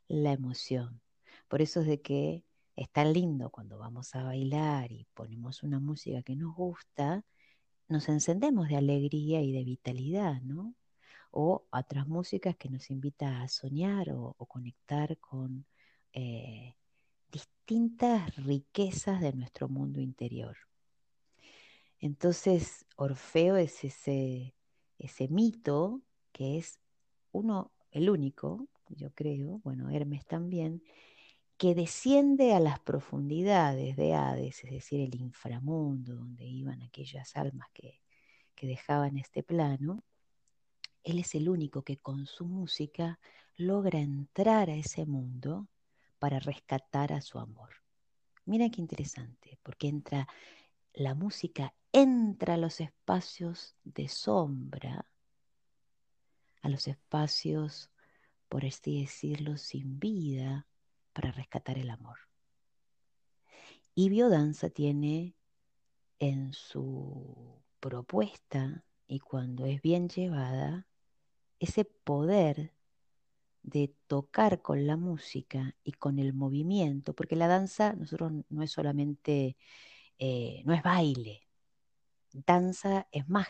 [0.08, 1.02] la emoción.
[1.48, 2.44] Por eso es de que
[2.76, 7.24] es tan lindo cuando vamos a bailar y ponemos una música que nos gusta,
[7.88, 10.74] nos encendemos de alegría y de vitalidad, ¿no?
[11.36, 15.66] O otras músicas que nos invita a soñar o, conectar con
[16.14, 16.76] eh,
[17.32, 20.56] distintas riquezas de nuestro mundo interior.
[22.00, 24.54] Entonces, Orfeo es ese,
[25.00, 26.80] ese mito que es
[27.32, 30.84] uno, el único, yo creo, bueno, Hermes también,
[31.58, 37.70] que desciende a las profundidades de Hades, es decir, el inframundo, donde iban aquellas almas
[37.74, 38.02] que,
[38.54, 40.04] que dejaban este plano,
[41.04, 43.20] él es el único que con su música
[43.56, 45.68] logra entrar a ese mundo
[46.20, 47.70] para rescatar a su amor.
[48.46, 50.28] Mira qué interesante, porque entra
[50.94, 55.08] la música entra a los espacios de sombra,
[56.62, 57.92] a los espacios,
[58.50, 60.68] por así decirlo, sin vida,
[61.14, 62.18] para rescatar el amor.
[63.96, 65.36] Y Biodanza tiene
[66.20, 70.88] en su propuesta, y cuando es bien llevada,
[71.64, 72.74] ese poder
[73.62, 78.72] de tocar con la música y con el movimiento, porque la danza nosotros no es
[78.72, 79.56] solamente,
[80.20, 81.48] eh, no es baile,
[82.34, 83.48] danza es más,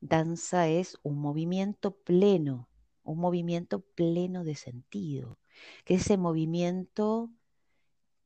[0.00, 2.70] danza es un movimiento pleno,
[3.02, 5.38] un movimiento pleno de sentido,
[5.84, 7.30] que es ese movimiento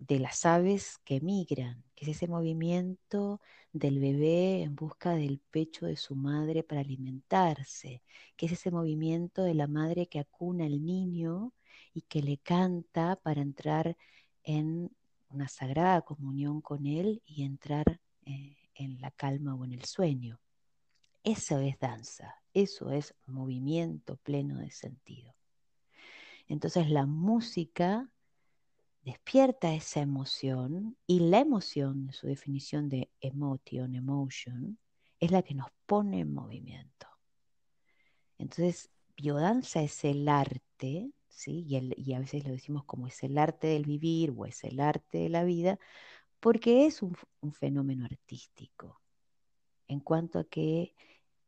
[0.06, 3.40] de las aves que migran, que es ese movimiento
[3.72, 8.02] del bebé en busca del pecho de su madre para alimentarse,
[8.36, 11.52] que es ese movimiento de la madre que acuna al niño
[11.94, 13.96] y que le canta para entrar
[14.42, 14.90] en
[15.30, 20.38] una sagrada comunión con él y entrar eh, en la calma o en el sueño.
[21.22, 25.34] Eso es danza, eso es movimiento pleno de sentido.
[26.46, 28.10] Entonces la música
[29.04, 34.78] despierta esa emoción y la emoción, su definición de emotion, emotion,
[35.20, 37.06] es la que nos pone en movimiento.
[38.38, 41.66] Entonces, biodanza es el arte, ¿sí?
[41.68, 45.18] y, a veces lo decimos como es el arte del vivir o es el arte
[45.18, 45.78] de la vida,
[46.40, 49.00] porque es un fenómeno artístico,
[49.86, 50.94] en cuanto a que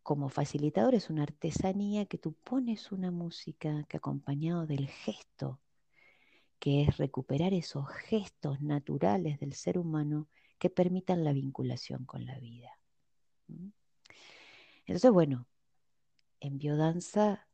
[0.02, 5.60] como facilitador es una artesanía que tú pones una música que acompañado del gesto,
[6.58, 10.28] que es recuperar esos gestos naturales del ser humano
[10.58, 12.78] que permitan la vinculación con la vida.
[14.86, 15.46] Entonces, bueno,
[16.40, 17.46] en biodanza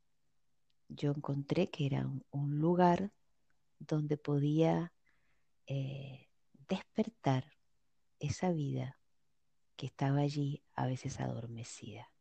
[0.88, 3.12] yo encontré que era un, lugar
[3.78, 4.92] donde podía
[5.66, 6.28] eh,
[6.68, 7.56] despertar
[8.20, 8.98] esa vida
[9.76, 12.12] que estaba allí a veces adormecida,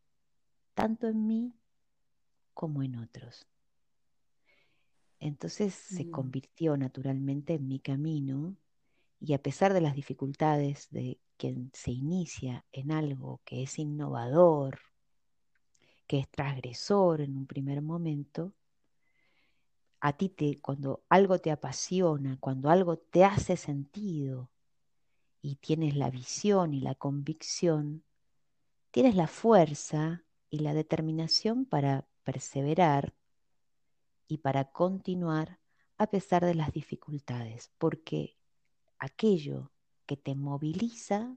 [0.73, 1.53] tanto en mí
[2.53, 3.47] como en otros.
[5.21, 6.11] Entonces se mm.
[6.11, 8.57] convirtió naturalmente en mi camino
[9.19, 14.79] y a pesar de las dificultades de quien se inicia en algo que es innovador,
[16.07, 18.53] que es transgresor en un primer momento,
[19.99, 24.49] a ti te, cuando algo te apasiona, cuando algo te hace sentido
[25.39, 28.03] y tienes la visión y la convicción,
[28.89, 33.13] tienes la fuerza y la determinación para perseverar
[34.31, 35.59] y para continuar
[35.97, 38.37] a pesar de las dificultades, porque
[38.97, 39.73] aquello
[40.05, 41.35] que te moviliza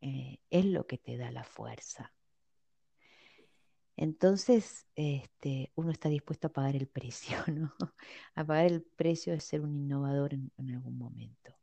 [0.00, 2.12] eh, es lo que te da la fuerza.
[3.96, 7.72] Entonces, este, uno está dispuesto a pagar el precio, ¿no?
[8.34, 11.54] A pagar el precio de ser un innovador en, algún momento.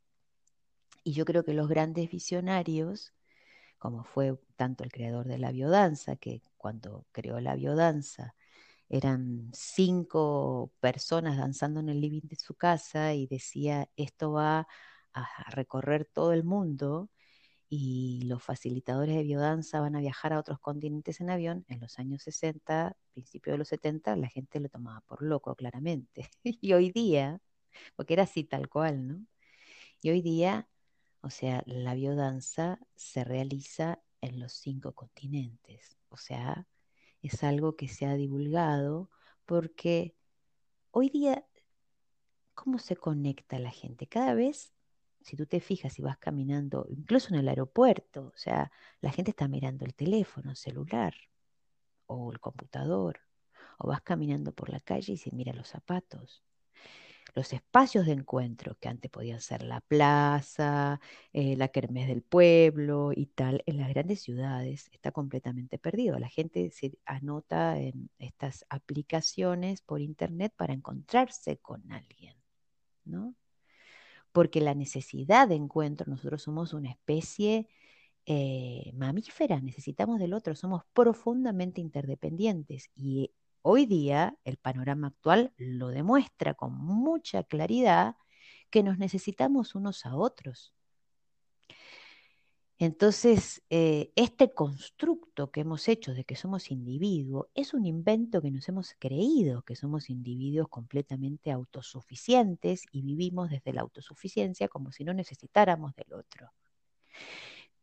[1.03, 3.13] Y yo creo que los grandes visionarios,
[3.79, 8.33] como fue tanto el creador de la biodanza, que cuando creó la biodanza
[8.89, 14.67] eran cinco personas danzando en el living de su casa y decía, esto va
[15.13, 17.09] a recorrer todo el mundo
[17.69, 21.99] y los facilitadores de biodanza van a viajar a otros continentes en avión, en los
[21.99, 26.29] años 60, principio de los 70, la gente lo tomaba por loco, claramente.
[26.43, 27.41] y hoy día,
[27.95, 29.25] porque era así tal cual, ¿no?
[30.01, 30.69] Y hoy día,
[31.21, 35.97] o sea, la biodanza se realiza en los cinco continentes.
[36.09, 36.67] O sea,
[37.21, 39.09] es algo que se ha divulgado
[39.45, 40.15] porque
[40.91, 41.45] hoy día,
[42.53, 44.07] ¿cómo se conecta la gente?
[44.07, 44.73] Cada vez
[45.27, 49.31] si tú te fijas y vas caminando, incluso en el aeropuerto, o sea, la gente
[49.31, 51.13] está mirando el teléfono, el celular
[52.05, 53.19] o el computador,
[53.77, 56.43] o vas caminando por la calle y se mira los zapatos.
[57.37, 60.99] Los espacios de encuentro, que antes podían ser la plaza,
[61.33, 66.17] eh, la kermés del pueblo y tal, en las grandes ciudades está completamente perdido.
[66.17, 72.35] La gente se anota en estas aplicaciones por internet para encontrarse con alguien,
[73.05, 73.35] ¿no?
[74.31, 77.67] porque la necesidad de encuentro, nosotros somos una especie
[78.27, 83.31] eh, mamífera, necesitamos del otro, somos profundamente interdependientes y
[83.61, 88.15] hoy día el panorama actual lo demuestra con mucha claridad
[88.69, 90.73] que nos necesitamos unos a otros.
[92.79, 98.51] Entonces, eh, este constructo que hemos hecho de que somos individuos es un invento que
[98.51, 105.03] nos hemos creído, que somos individuos completamente autosuficientes y vivimos desde la autosuficiencia como si
[105.03, 106.51] no necesitáramos del otro.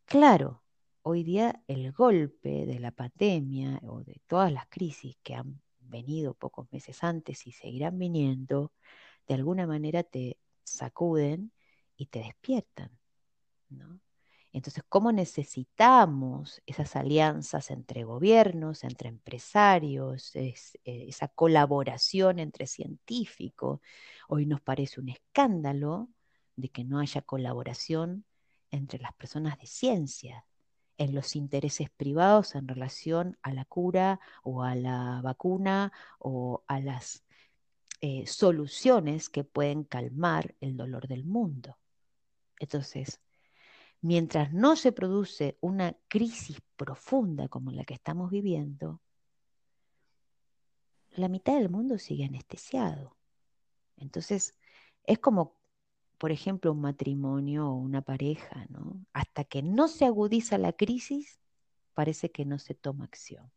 [0.05, 0.63] Claro,
[1.01, 6.33] hoy día el golpe de la pandemia o de todas las crisis que han venido
[6.33, 8.73] pocos meses antes y seguirán viniendo,
[9.27, 11.51] de alguna manera te sacuden
[11.97, 12.91] y te despiertan,
[13.69, 13.99] ¿no?
[14.55, 20.55] Entonces, ¿cómo necesitamos esas alianzas entre gobiernos, entre empresarios, eh,
[20.85, 23.81] esa colaboración entre científicos?
[24.29, 26.09] Hoy nos parece un escándalo
[26.55, 28.23] de que no haya colaboración
[28.71, 30.45] entre las personas de ciencia
[30.97, 36.79] en los intereses privados en relación a la cura o a la vacuna o a
[36.79, 37.23] las
[38.01, 41.77] eh, soluciones que pueden calmar el dolor del mundo.
[42.59, 43.19] Entonces,
[44.01, 49.01] mientras no se produce una crisis profunda como la que estamos viviendo,
[51.15, 53.15] la mitad del mundo sigue anestesiado.
[53.97, 54.55] Entonces,
[55.03, 55.54] es como,
[56.17, 59.05] por ejemplo, un matrimonio o una pareja, ¿no?
[59.13, 61.39] Hasta que no se agudiza la crisis,
[61.93, 63.51] parece que no se toma acción.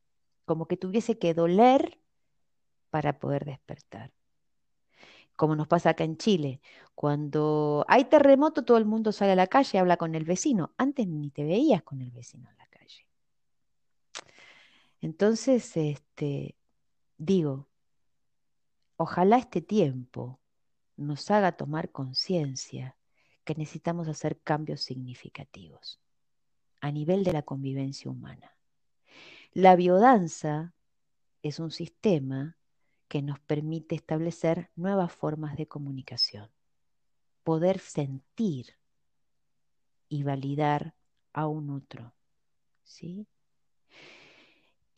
[0.45, 1.99] Como que tuviese que doler
[2.91, 4.13] para poder despertar
[5.39, 6.61] como nos pasa acá en Chile.
[6.97, 10.75] Cuando hay terremoto, todo el mundo sale a la calle, habla con el vecino.
[10.77, 13.07] Antes ni te veías con el vecino en la calle.
[15.01, 16.57] Entonces, este,
[17.19, 17.69] digo,
[18.97, 20.41] ojalá este tiempo
[20.99, 22.95] nos haga tomar conciencia
[23.45, 25.99] que necesitamos hacer cambios significativos
[26.81, 28.55] a nivel de la convivencia humana.
[29.53, 30.75] La biodanza
[31.43, 32.59] es un sistema
[33.09, 36.51] que nos permite establecer nuevas formas de comunicación,
[37.43, 38.77] poder sentir
[40.11, 40.95] y validar
[41.33, 42.13] a un otro.
[42.85, 43.27] ¿sí?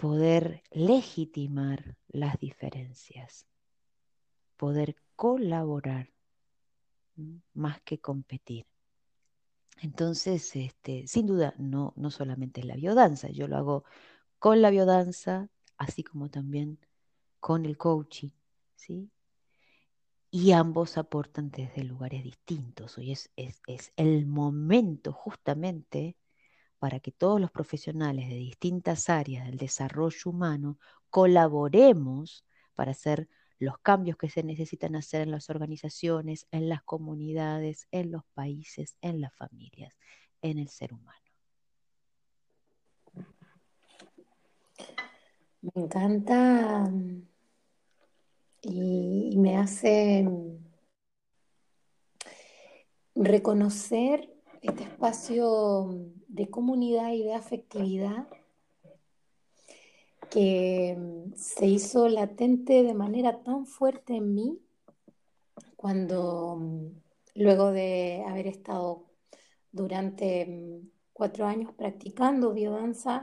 [0.00, 3.46] poder legitimar las diferencias,
[4.56, 6.08] poder colaborar
[7.52, 8.64] más que competir.
[9.82, 13.84] Entonces, este, sin duda, no, no solamente la biodanza, yo lo hago
[14.38, 16.78] con la biodanza, así como también
[17.38, 18.30] con el coaching,
[18.76, 19.10] ¿sí?
[20.30, 22.96] Y ambos aportan desde lugares distintos.
[22.96, 26.16] Hoy es, es, es el momento justamente
[26.78, 30.78] para que todos los profesionales de distintas áreas del desarrollo humano
[31.10, 33.28] colaboremos para hacer
[33.60, 38.96] los cambios que se necesitan hacer en las organizaciones, en las comunidades, en los países,
[39.02, 39.98] en las familias,
[40.40, 41.20] en el ser humano.
[45.60, 47.22] Me encanta mm,
[48.62, 50.56] y, me hace mm,
[53.14, 58.26] reconocer este espacio mm, de comunidad y de afectividad
[60.30, 64.58] que mm, se hizo latente de manera tan fuerte en mí
[65.76, 66.86] cuando mm,
[67.34, 69.06] luego de haber estado
[69.72, 73.22] durante mm, cuatro años practicando biodanza,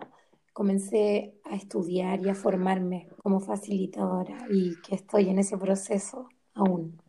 [0.53, 7.01] comencé a estudiar y a formarme como facilitadora y que estoy en ese proceso aún.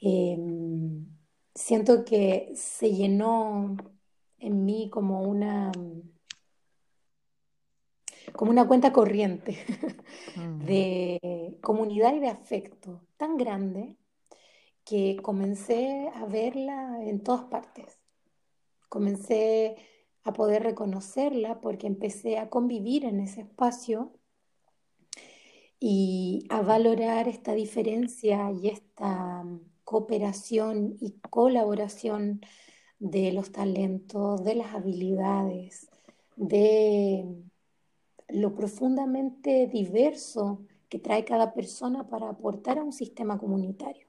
[0.00, 1.06] Em,
[1.54, 3.76] siento que se llenó
[4.38, 5.72] en mí como una
[8.32, 9.58] como una cuenta corriente
[10.64, 13.96] de comunidad y de afecto tan grande
[14.84, 17.98] que comencé a verla en todas partes.
[18.88, 19.76] Comencé
[20.22, 24.12] a poder reconocerla porque empecé a convivir en ese espacio
[25.78, 29.44] y a valorar esta diferencia y esta
[29.84, 32.40] cooperación y colaboración
[32.98, 35.88] de los talentos, de las habilidades,
[36.36, 37.24] de
[38.28, 44.06] lo profundamente diverso que trae cada persona para aportar a un sistema comunitario.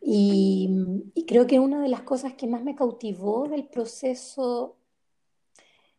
[0.00, 0.68] Y,
[1.26, 4.76] creo que una de las cosas que más me cautivó del proceso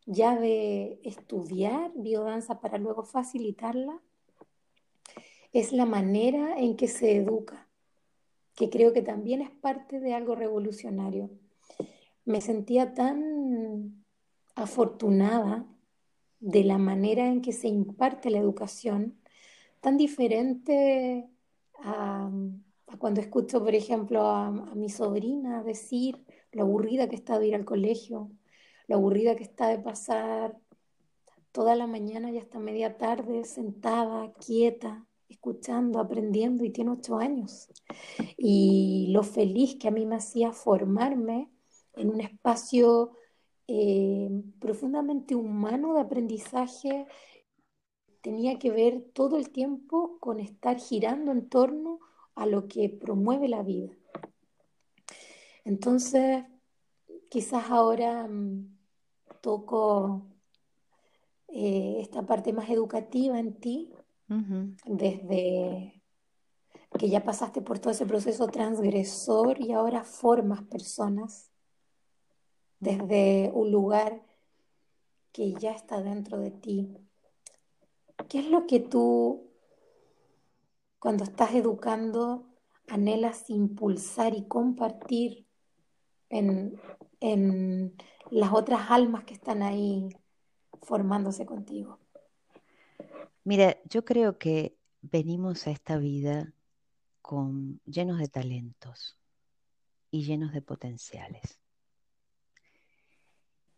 [0.05, 4.01] ya de estudiar biodanza para luego facilitarla
[5.53, 7.67] es la manera en que se educa,
[8.55, 11.29] que creo que también es parte de algo revolucionario.
[12.25, 14.03] Me sentía tan
[14.55, 15.65] afortunada
[16.43, 19.17] de la manera en que se imparte la educación,
[19.79, 21.29] tan diferente
[21.79, 22.29] a,
[22.99, 26.21] cuando escucho, por ejemplo, a, mi sobrina decir
[26.51, 28.29] lo aburrida que está de ir al colegio,
[28.87, 30.57] lo aburrida que está de pasar
[31.53, 37.69] toda la mañana y hasta media tarde sentada, quieta, escuchando, aprendiendo y tiene ocho años.
[38.37, 41.49] Y lo feliz que a mí me hacía formarme
[41.95, 43.13] en un espacio
[43.67, 47.07] eh, profundamente humano de aprendizaje
[48.21, 51.99] tenía que ver todo el tiempo con estar girando en torno
[52.35, 53.93] a lo que promueve la vida.
[55.65, 56.43] Entonces,
[57.29, 58.77] quizás ahora mm,
[59.41, 60.25] toco
[61.47, 63.93] eh, esta parte más educativa en ti,
[64.85, 66.01] desde
[66.97, 71.52] que ya pasaste por todo ese proceso transgresor y ahora formas personas
[72.83, 74.21] desde un lugar
[75.31, 76.97] que ya está dentro de ti.
[78.29, 79.49] ¿Qué es lo que tú,
[80.99, 82.45] cuando estás educando,
[82.87, 85.47] anhelas impulsar y compartir
[86.29, 86.79] en,
[87.21, 87.95] en
[88.29, 90.09] las otras almas que están ahí
[90.81, 91.99] formándose contigo?
[93.45, 96.53] Mira, yo creo que venimos a esta vida
[97.21, 99.17] con, llenos de talentos
[100.11, 101.62] y llenos de potenciales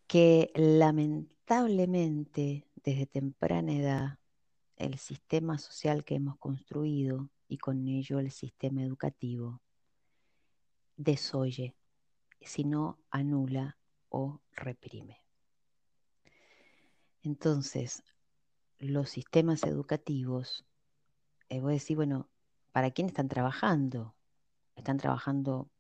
[0.08, 4.20] que lamentablemente desde temprana edad
[4.78, 9.62] el sistema social que hemos construido y con ello el sistema educativo
[10.98, 11.76] desoye,
[12.42, 13.78] sino anula
[14.10, 15.22] o reprime.
[17.24, 18.04] Entonces,
[18.78, 20.66] los sistemas educativos,
[21.50, 22.30] eh, voy a decir, bueno,
[22.72, 24.16] ¿para quién están trabajando?
[24.76, 25.72] Están trabajando,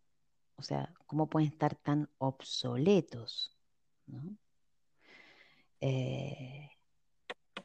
[0.55, 3.54] o sea, ¿cómo pueden estar tan obsoletos?
[5.81, 6.71] Eh,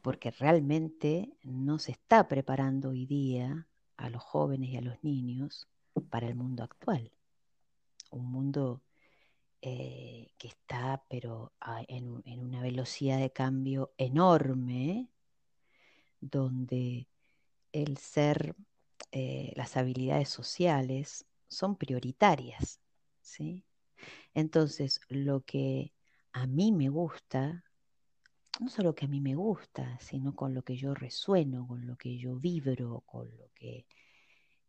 [0.01, 3.67] porque realmente no se está preparando hoy día
[3.97, 5.67] a los jóvenes y a los niños
[6.09, 7.11] para el mundo actual.
[8.11, 8.81] Un mundo
[9.61, 11.53] eh, que está, pero
[11.87, 15.09] en, una velocidad de cambio enorme,
[16.19, 17.07] donde
[17.71, 18.55] el ser,
[19.11, 22.79] eh, las habilidades sociales son prioritarias.
[23.21, 23.65] ¿sí?
[24.33, 25.93] Entonces, lo que
[26.33, 27.63] a mí me gusta,
[28.59, 31.97] no solo que a mí me gusta, sino con lo que yo resueno, con lo
[31.97, 33.85] que yo vibro, con lo que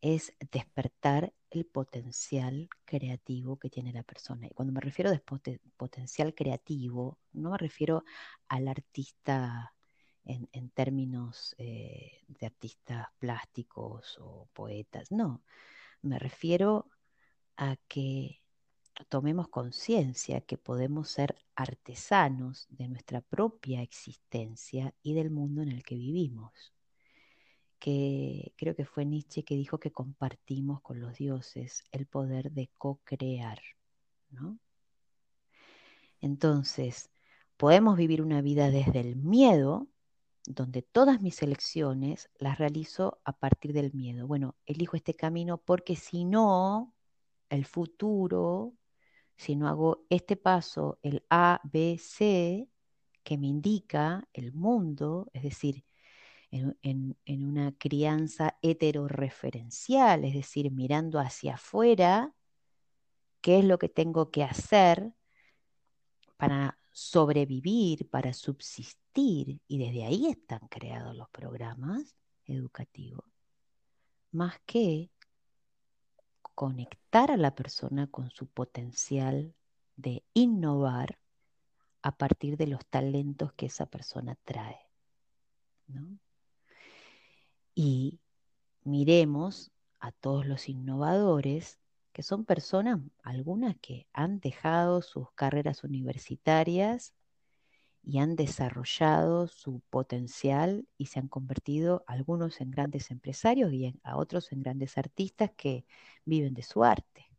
[0.01, 4.47] es despertar el potencial creativo que tiene la persona.
[4.47, 5.23] Y cuando me refiero a
[5.77, 8.05] potencial creativo, no me refiero
[8.49, 9.75] al artista
[10.25, 15.43] en, términos eh, de artistas plásticos o poetas, no,
[16.03, 16.91] me refiero
[17.57, 18.42] a que
[19.09, 25.83] tomemos conciencia que podemos ser artesanos de nuestra propia existencia y del mundo en el
[25.83, 26.73] que vivimos.
[27.79, 32.71] Que creo que fue Nietzsche que dijo que compartimos con los dioses el poder de
[32.79, 33.61] co-crear,
[34.31, 34.59] ¿no?
[36.21, 37.11] Entonces,
[37.57, 39.89] podemos vivir una vida desde el miedo,
[40.47, 44.27] donde todas mis elecciones las realizo a partir del miedo.
[44.27, 46.95] Bueno, elijo este camino porque si no,
[47.49, 48.75] el futuro
[49.37, 52.69] si no hago este paso, el A, B, C,
[53.23, 55.85] que me indica el mundo, es decir,
[56.51, 62.35] en, una crianza heteroreferencial, es decir, mirando hacia afuera,
[63.41, 65.13] qué es lo que tengo que hacer
[66.37, 73.25] para sobrevivir, para subsistir, y desde ahí están creados los programas educativos,
[74.31, 75.11] más que
[76.55, 79.55] conectar a la persona con su potencial
[79.97, 81.19] de innovar
[82.03, 84.79] a partir de los talentos que esa persona trae.
[87.75, 88.21] Y
[88.85, 91.79] miremos a todos los innovadores,
[92.13, 97.15] que son personas, algunas que han dejado sus carreras universitarias
[98.05, 104.17] y han desarrollado su potencial y se han convertido algunos en grandes empresarios y a
[104.17, 105.85] otros en grandes artistas que
[106.25, 107.31] viven de su arte.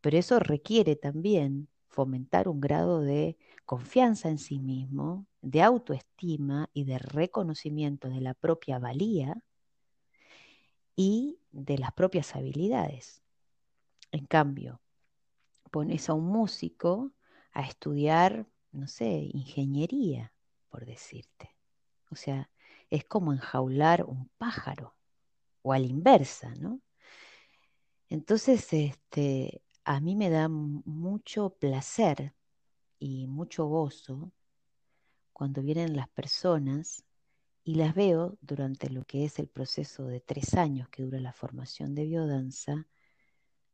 [0.00, 6.84] Pero eso requiere también fomentar un grado de confianza en sí mismo, de autoestima y
[6.84, 9.42] de reconocimiento de la propia valía
[10.96, 13.22] y de las propias habilidades.
[14.12, 14.80] En cambio,
[15.70, 17.12] pones a un músico
[17.52, 20.32] a estudiar no sé, ingeniería,
[20.68, 21.54] por decirte.
[22.10, 22.50] O sea,
[22.90, 24.94] es como enjaular un pájaro,
[25.62, 26.80] o a la inversa, ¿no?
[28.10, 32.34] Entonces, este, a mí me da mucho placer
[32.98, 34.32] y mucho gozo
[35.32, 37.04] cuando vienen las personas
[37.64, 41.32] y las veo durante lo que es el proceso de tres años que dura la
[41.32, 42.86] formación de biodanza,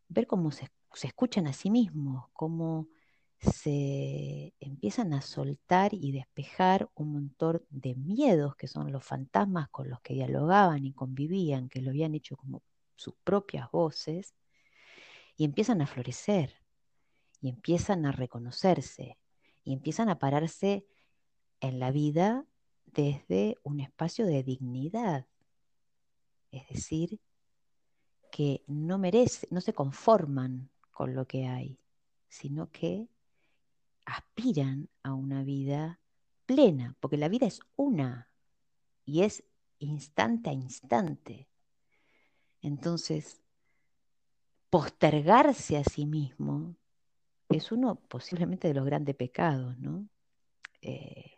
[0.09, 2.89] ver cómo se, se escuchan a sí mismos, cómo
[3.41, 9.89] se empiezan a soltar y despejar un montón de miedos que son los fantasmas con
[9.89, 12.63] los que dialogaban y convivían, que lo habían hecho como
[12.97, 14.35] sus propias voces,
[15.37, 16.55] y empiezan a florecer,
[17.41, 19.17] y empiezan a reconocerse,
[19.65, 20.87] y empiezan a pararse
[21.61, 22.45] en la vida
[22.85, 25.27] desde un espacio de dignidad.
[26.51, 27.21] Es decir,
[28.31, 31.79] que no merece, no se conforman con lo que hay,
[32.29, 33.09] sino que
[34.05, 36.01] aspiran a una vida
[36.47, 38.31] plena, porque la vida es una
[39.05, 39.45] y es
[39.79, 41.49] instante a instante.
[42.63, 43.41] Entonces,
[44.69, 46.77] postergarse a sí mismo
[47.49, 50.09] es uno posiblemente de los grandes pecados, ¿no?
[50.83, 51.33] Eh,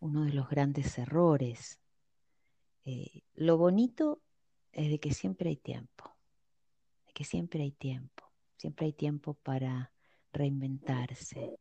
[0.00, 1.78] uno de los grandes errores.
[2.84, 4.20] Eh, lo bonito
[4.72, 6.16] es de que siempre hay tiempo,
[7.06, 8.24] de que siempre hay tiempo,
[8.56, 9.92] siempre hay tiempo para
[10.32, 11.58] reinventarse.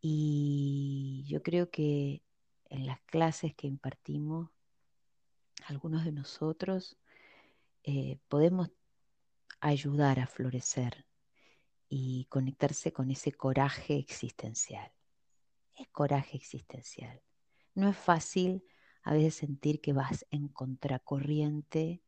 [0.00, 2.22] Y yo creo que
[2.68, 4.50] en las clases que impartimos,
[5.66, 6.96] algunos de nosotros
[7.82, 8.70] eh, podemos
[9.60, 11.06] ayudar a florecer
[11.88, 14.92] y conectarse con ese coraje existencial.
[15.74, 17.22] Es coraje existencial.
[17.74, 18.64] No es fácil
[19.02, 22.02] a veces sentir que vas en contracorriente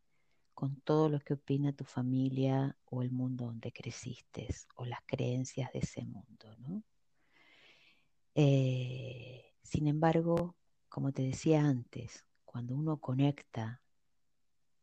[0.59, 5.73] con todo lo que opina tu familia o el mundo donde creciste o las creencias
[5.73, 6.83] de ese mundo, ¿no?
[8.35, 10.57] Eh, sin embargo,
[10.89, 13.83] como te decía antes, cuando uno conecta,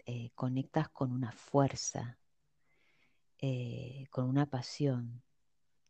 [0.05, 2.19] eh, conectas con una fuerza,
[3.39, 5.23] eh, con una pasión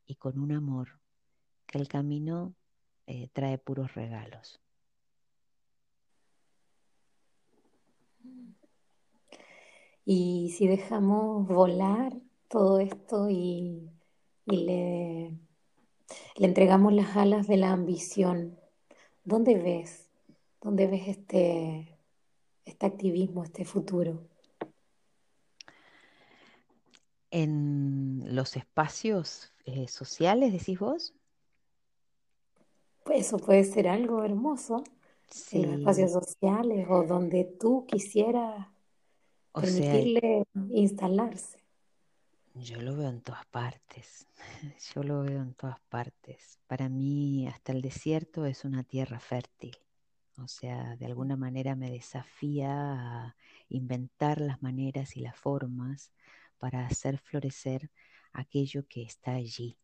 [0.08, 1.00] y con un amor
[1.68, 2.56] que el camino
[3.34, 4.60] trae puros regalos.
[10.06, 12.14] Y si dejamos volar
[12.48, 13.90] todo esto y,
[14.46, 15.32] le,
[16.36, 18.56] le, entregamos las alas de la ambición,
[19.24, 20.08] ¿dónde ves?
[20.62, 21.98] ¿Dónde ves este,
[22.66, 24.22] este activismo, este futuro?
[27.32, 31.16] En los espacios eh, sociales, decís vos.
[33.04, 34.84] pues eso puede ser algo hermoso
[35.52, 38.68] en los espacios sociales o donde tú quisieras
[39.56, 41.60] o sea, permitirle instalarse.
[42.56, 44.28] yo lo veo en todas partes,
[44.94, 46.60] yo lo veo en todas partes.
[46.68, 49.78] Para mí, hasta el desierto es una tierra fértil.
[50.38, 53.36] O sea, de alguna manera me desafía a
[53.70, 56.12] inventar las maneras y las formas
[56.58, 57.90] para hacer florecer
[58.34, 59.78] aquello que está allí,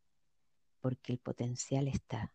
[0.81, 2.33] porque el potencial está.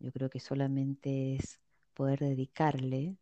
[0.00, 1.60] Yo creo que solamente es
[1.94, 3.16] poder dedicarle,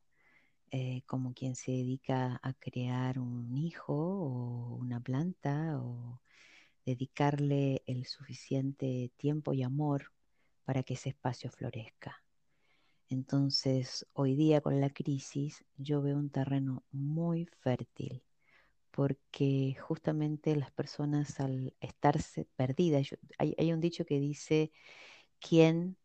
[0.70, 6.20] eh, como quien se dedica a crear un hijo o una planta, o
[6.84, 10.12] dedicarle el suficiente tiempo y amor
[10.64, 12.22] para que ese espacio florezca.
[13.08, 18.22] Entonces, hoy día con la crisis, yo veo un terreno muy fértil,
[18.90, 23.08] porque justamente las personas al estarse perdidas,
[23.38, 24.72] hay un dicho que dice,
[25.38, 25.96] quien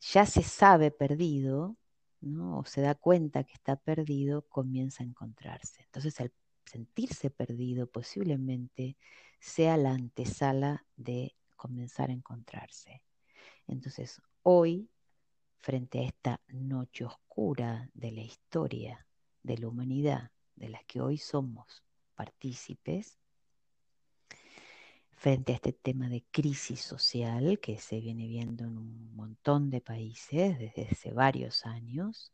[0.00, 1.76] ya se sabe perdido,
[2.20, 2.58] ¿no?
[2.58, 5.82] o se da cuenta que está perdido, comienza a encontrarse.
[5.82, 6.32] Entonces, al
[6.64, 8.96] sentirse perdido, posiblemente
[9.40, 13.02] sea la antesala de comenzar a encontrarse.
[13.66, 14.90] Entonces, hoy
[15.58, 19.06] frente a esta noche oscura de la historia
[19.42, 23.18] de la humanidad, de las que hoy somos partícipes,
[25.18, 29.80] frente a este tema de crisis social que se viene viendo en un montón de
[29.80, 32.32] países desde hace varios años,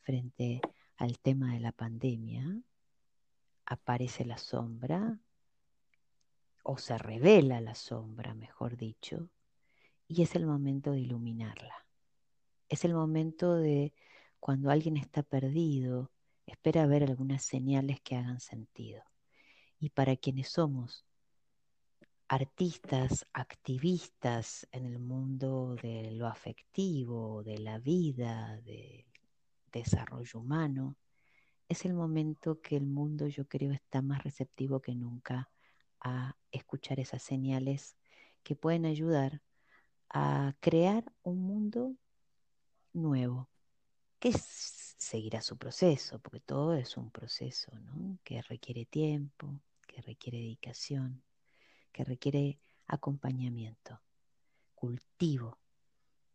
[0.00, 0.60] frente
[0.96, 2.60] al tema de la pandemia,
[3.66, 5.20] aparece la sombra,
[6.64, 9.30] o se revela la sombra, mejor dicho,
[10.08, 11.86] y es el momento de iluminarla.
[12.68, 13.94] Es el momento de
[14.40, 16.10] cuando alguien está perdido,
[16.46, 19.04] espera ver algunas señales que hagan sentido.
[19.78, 21.06] Y para quienes somos
[22.32, 29.04] artistas, activistas en el mundo de lo afectivo, de la vida, del
[29.70, 30.96] desarrollo humano,
[31.68, 35.50] es el momento que el mundo yo creo está más receptivo que nunca
[36.00, 37.98] a escuchar esas señales
[38.42, 39.42] que pueden ayudar
[40.08, 41.96] a crear un mundo
[42.94, 43.50] nuevo,
[44.18, 48.18] que seguirá su proceso, porque todo es un proceso, ¿no?
[48.24, 51.22] Que requiere tiempo, que requiere dedicación,
[51.92, 54.00] que requiere acompañamiento,
[54.74, 55.58] cultivo,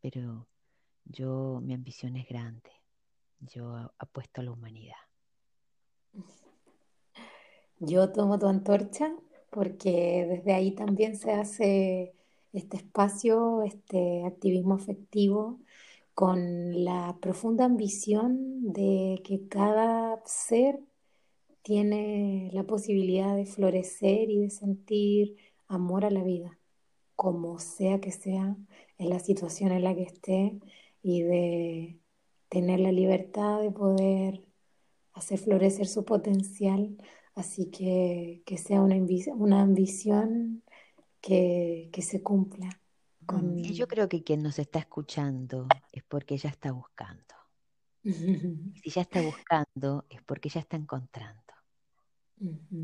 [0.01, 0.47] pero
[1.05, 2.72] yo, mi ambición es grande,
[3.39, 4.95] yo apuesto a la humanidad.
[7.80, 9.16] Yo tomo tu antorcha
[9.51, 12.14] porque desde ahí también se hace
[12.53, 15.60] este espacio, este activismo afectivo,
[16.14, 20.80] con la profunda ambición de que cada ser
[21.62, 25.36] tiene la posibilidad de florecer y de sentir
[25.68, 26.59] amor a la vida,
[27.15, 28.57] como sea que sea,
[28.97, 30.59] en la situación en la que esté,
[31.03, 31.99] y de
[32.49, 34.45] tener la libertad de poder
[35.13, 36.97] hacer florecer su potencial,
[37.36, 38.95] así que que sea una,
[39.36, 40.63] una ambición
[41.22, 42.82] que, que se cumpla
[43.22, 43.88] Mm, Y yo con...
[43.88, 47.36] creo que quien nos está escuchando es porque ya está buscando.
[48.74, 51.53] Y si ya está buscando es porque ya está encontrando.
[52.41, 52.80] Ujú,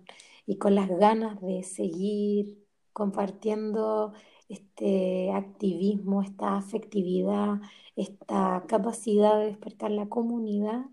[0.47, 2.59] y con las ganas de seguir
[2.93, 4.13] compartiendo
[4.49, 7.61] este activismo, esta afectividad,
[7.97, 10.87] esta capacidad de despertar la comunidad.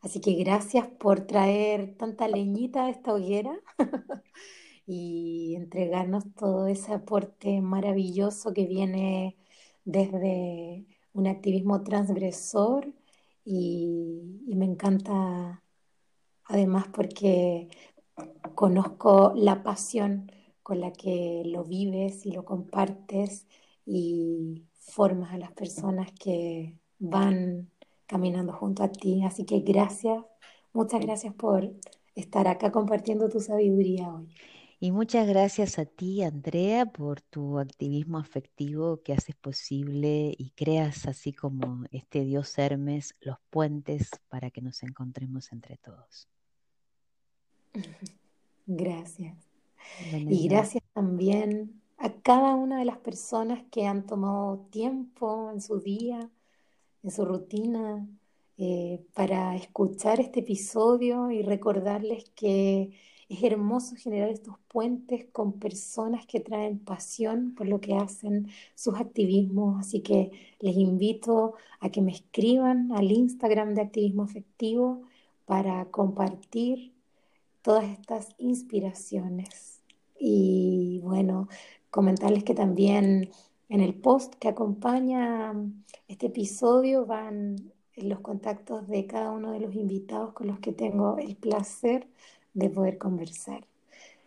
[0.00, 3.60] Así que gracias por traer tanta leñita a esta hoguera
[4.86, 9.36] y entregarnos todo ese aporte maravilloso que viene
[9.84, 12.92] desde un activismo transgresor
[13.44, 13.76] y,
[14.46, 15.62] me encanta
[16.44, 17.68] además porque
[18.54, 20.30] conozco la pasión
[20.62, 23.46] con la que lo vives y lo compartes
[23.86, 27.70] y formas a las personas que van
[28.06, 29.22] caminando junto a ti.
[29.24, 30.22] Así que gracias,
[30.72, 31.72] muchas gracias por
[32.14, 34.28] estar acá compartiendo tu sabiduría hoy.
[34.82, 41.06] Y muchas gracias a ti, Andrea, por tu activismo afectivo que haces posible y creas,
[41.06, 46.30] así como este dios Hermes, los puentes para que nos encontremos entre todos.
[48.66, 49.36] Gracias.
[50.12, 55.80] Y gracias también a cada una de las personas que han tomado tiempo en su
[55.80, 56.30] día,
[57.02, 58.06] en su rutina,
[58.56, 62.92] eh, para escuchar este episodio y recordarles que
[63.30, 68.96] es hermoso generar estos puentes con personas que traen pasión por lo que hacen sus
[68.96, 69.78] activismos.
[69.78, 75.02] Así que les invito a que me escriban al Instagram de Activismo Afectivo
[75.46, 76.92] para compartir
[77.62, 79.80] todas estas inspiraciones.
[80.18, 81.48] Y bueno,
[81.90, 83.30] comentarles que también
[83.68, 85.54] en el post que acompaña
[86.08, 91.18] este episodio van los contactos de cada uno de los invitados con los que tengo
[91.18, 92.08] el placer
[92.54, 93.66] de poder conversar.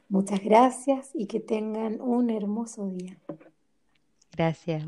[0.09, 3.17] Muchas gracias y que tengan un hermoso día.
[4.35, 4.85] Gracias.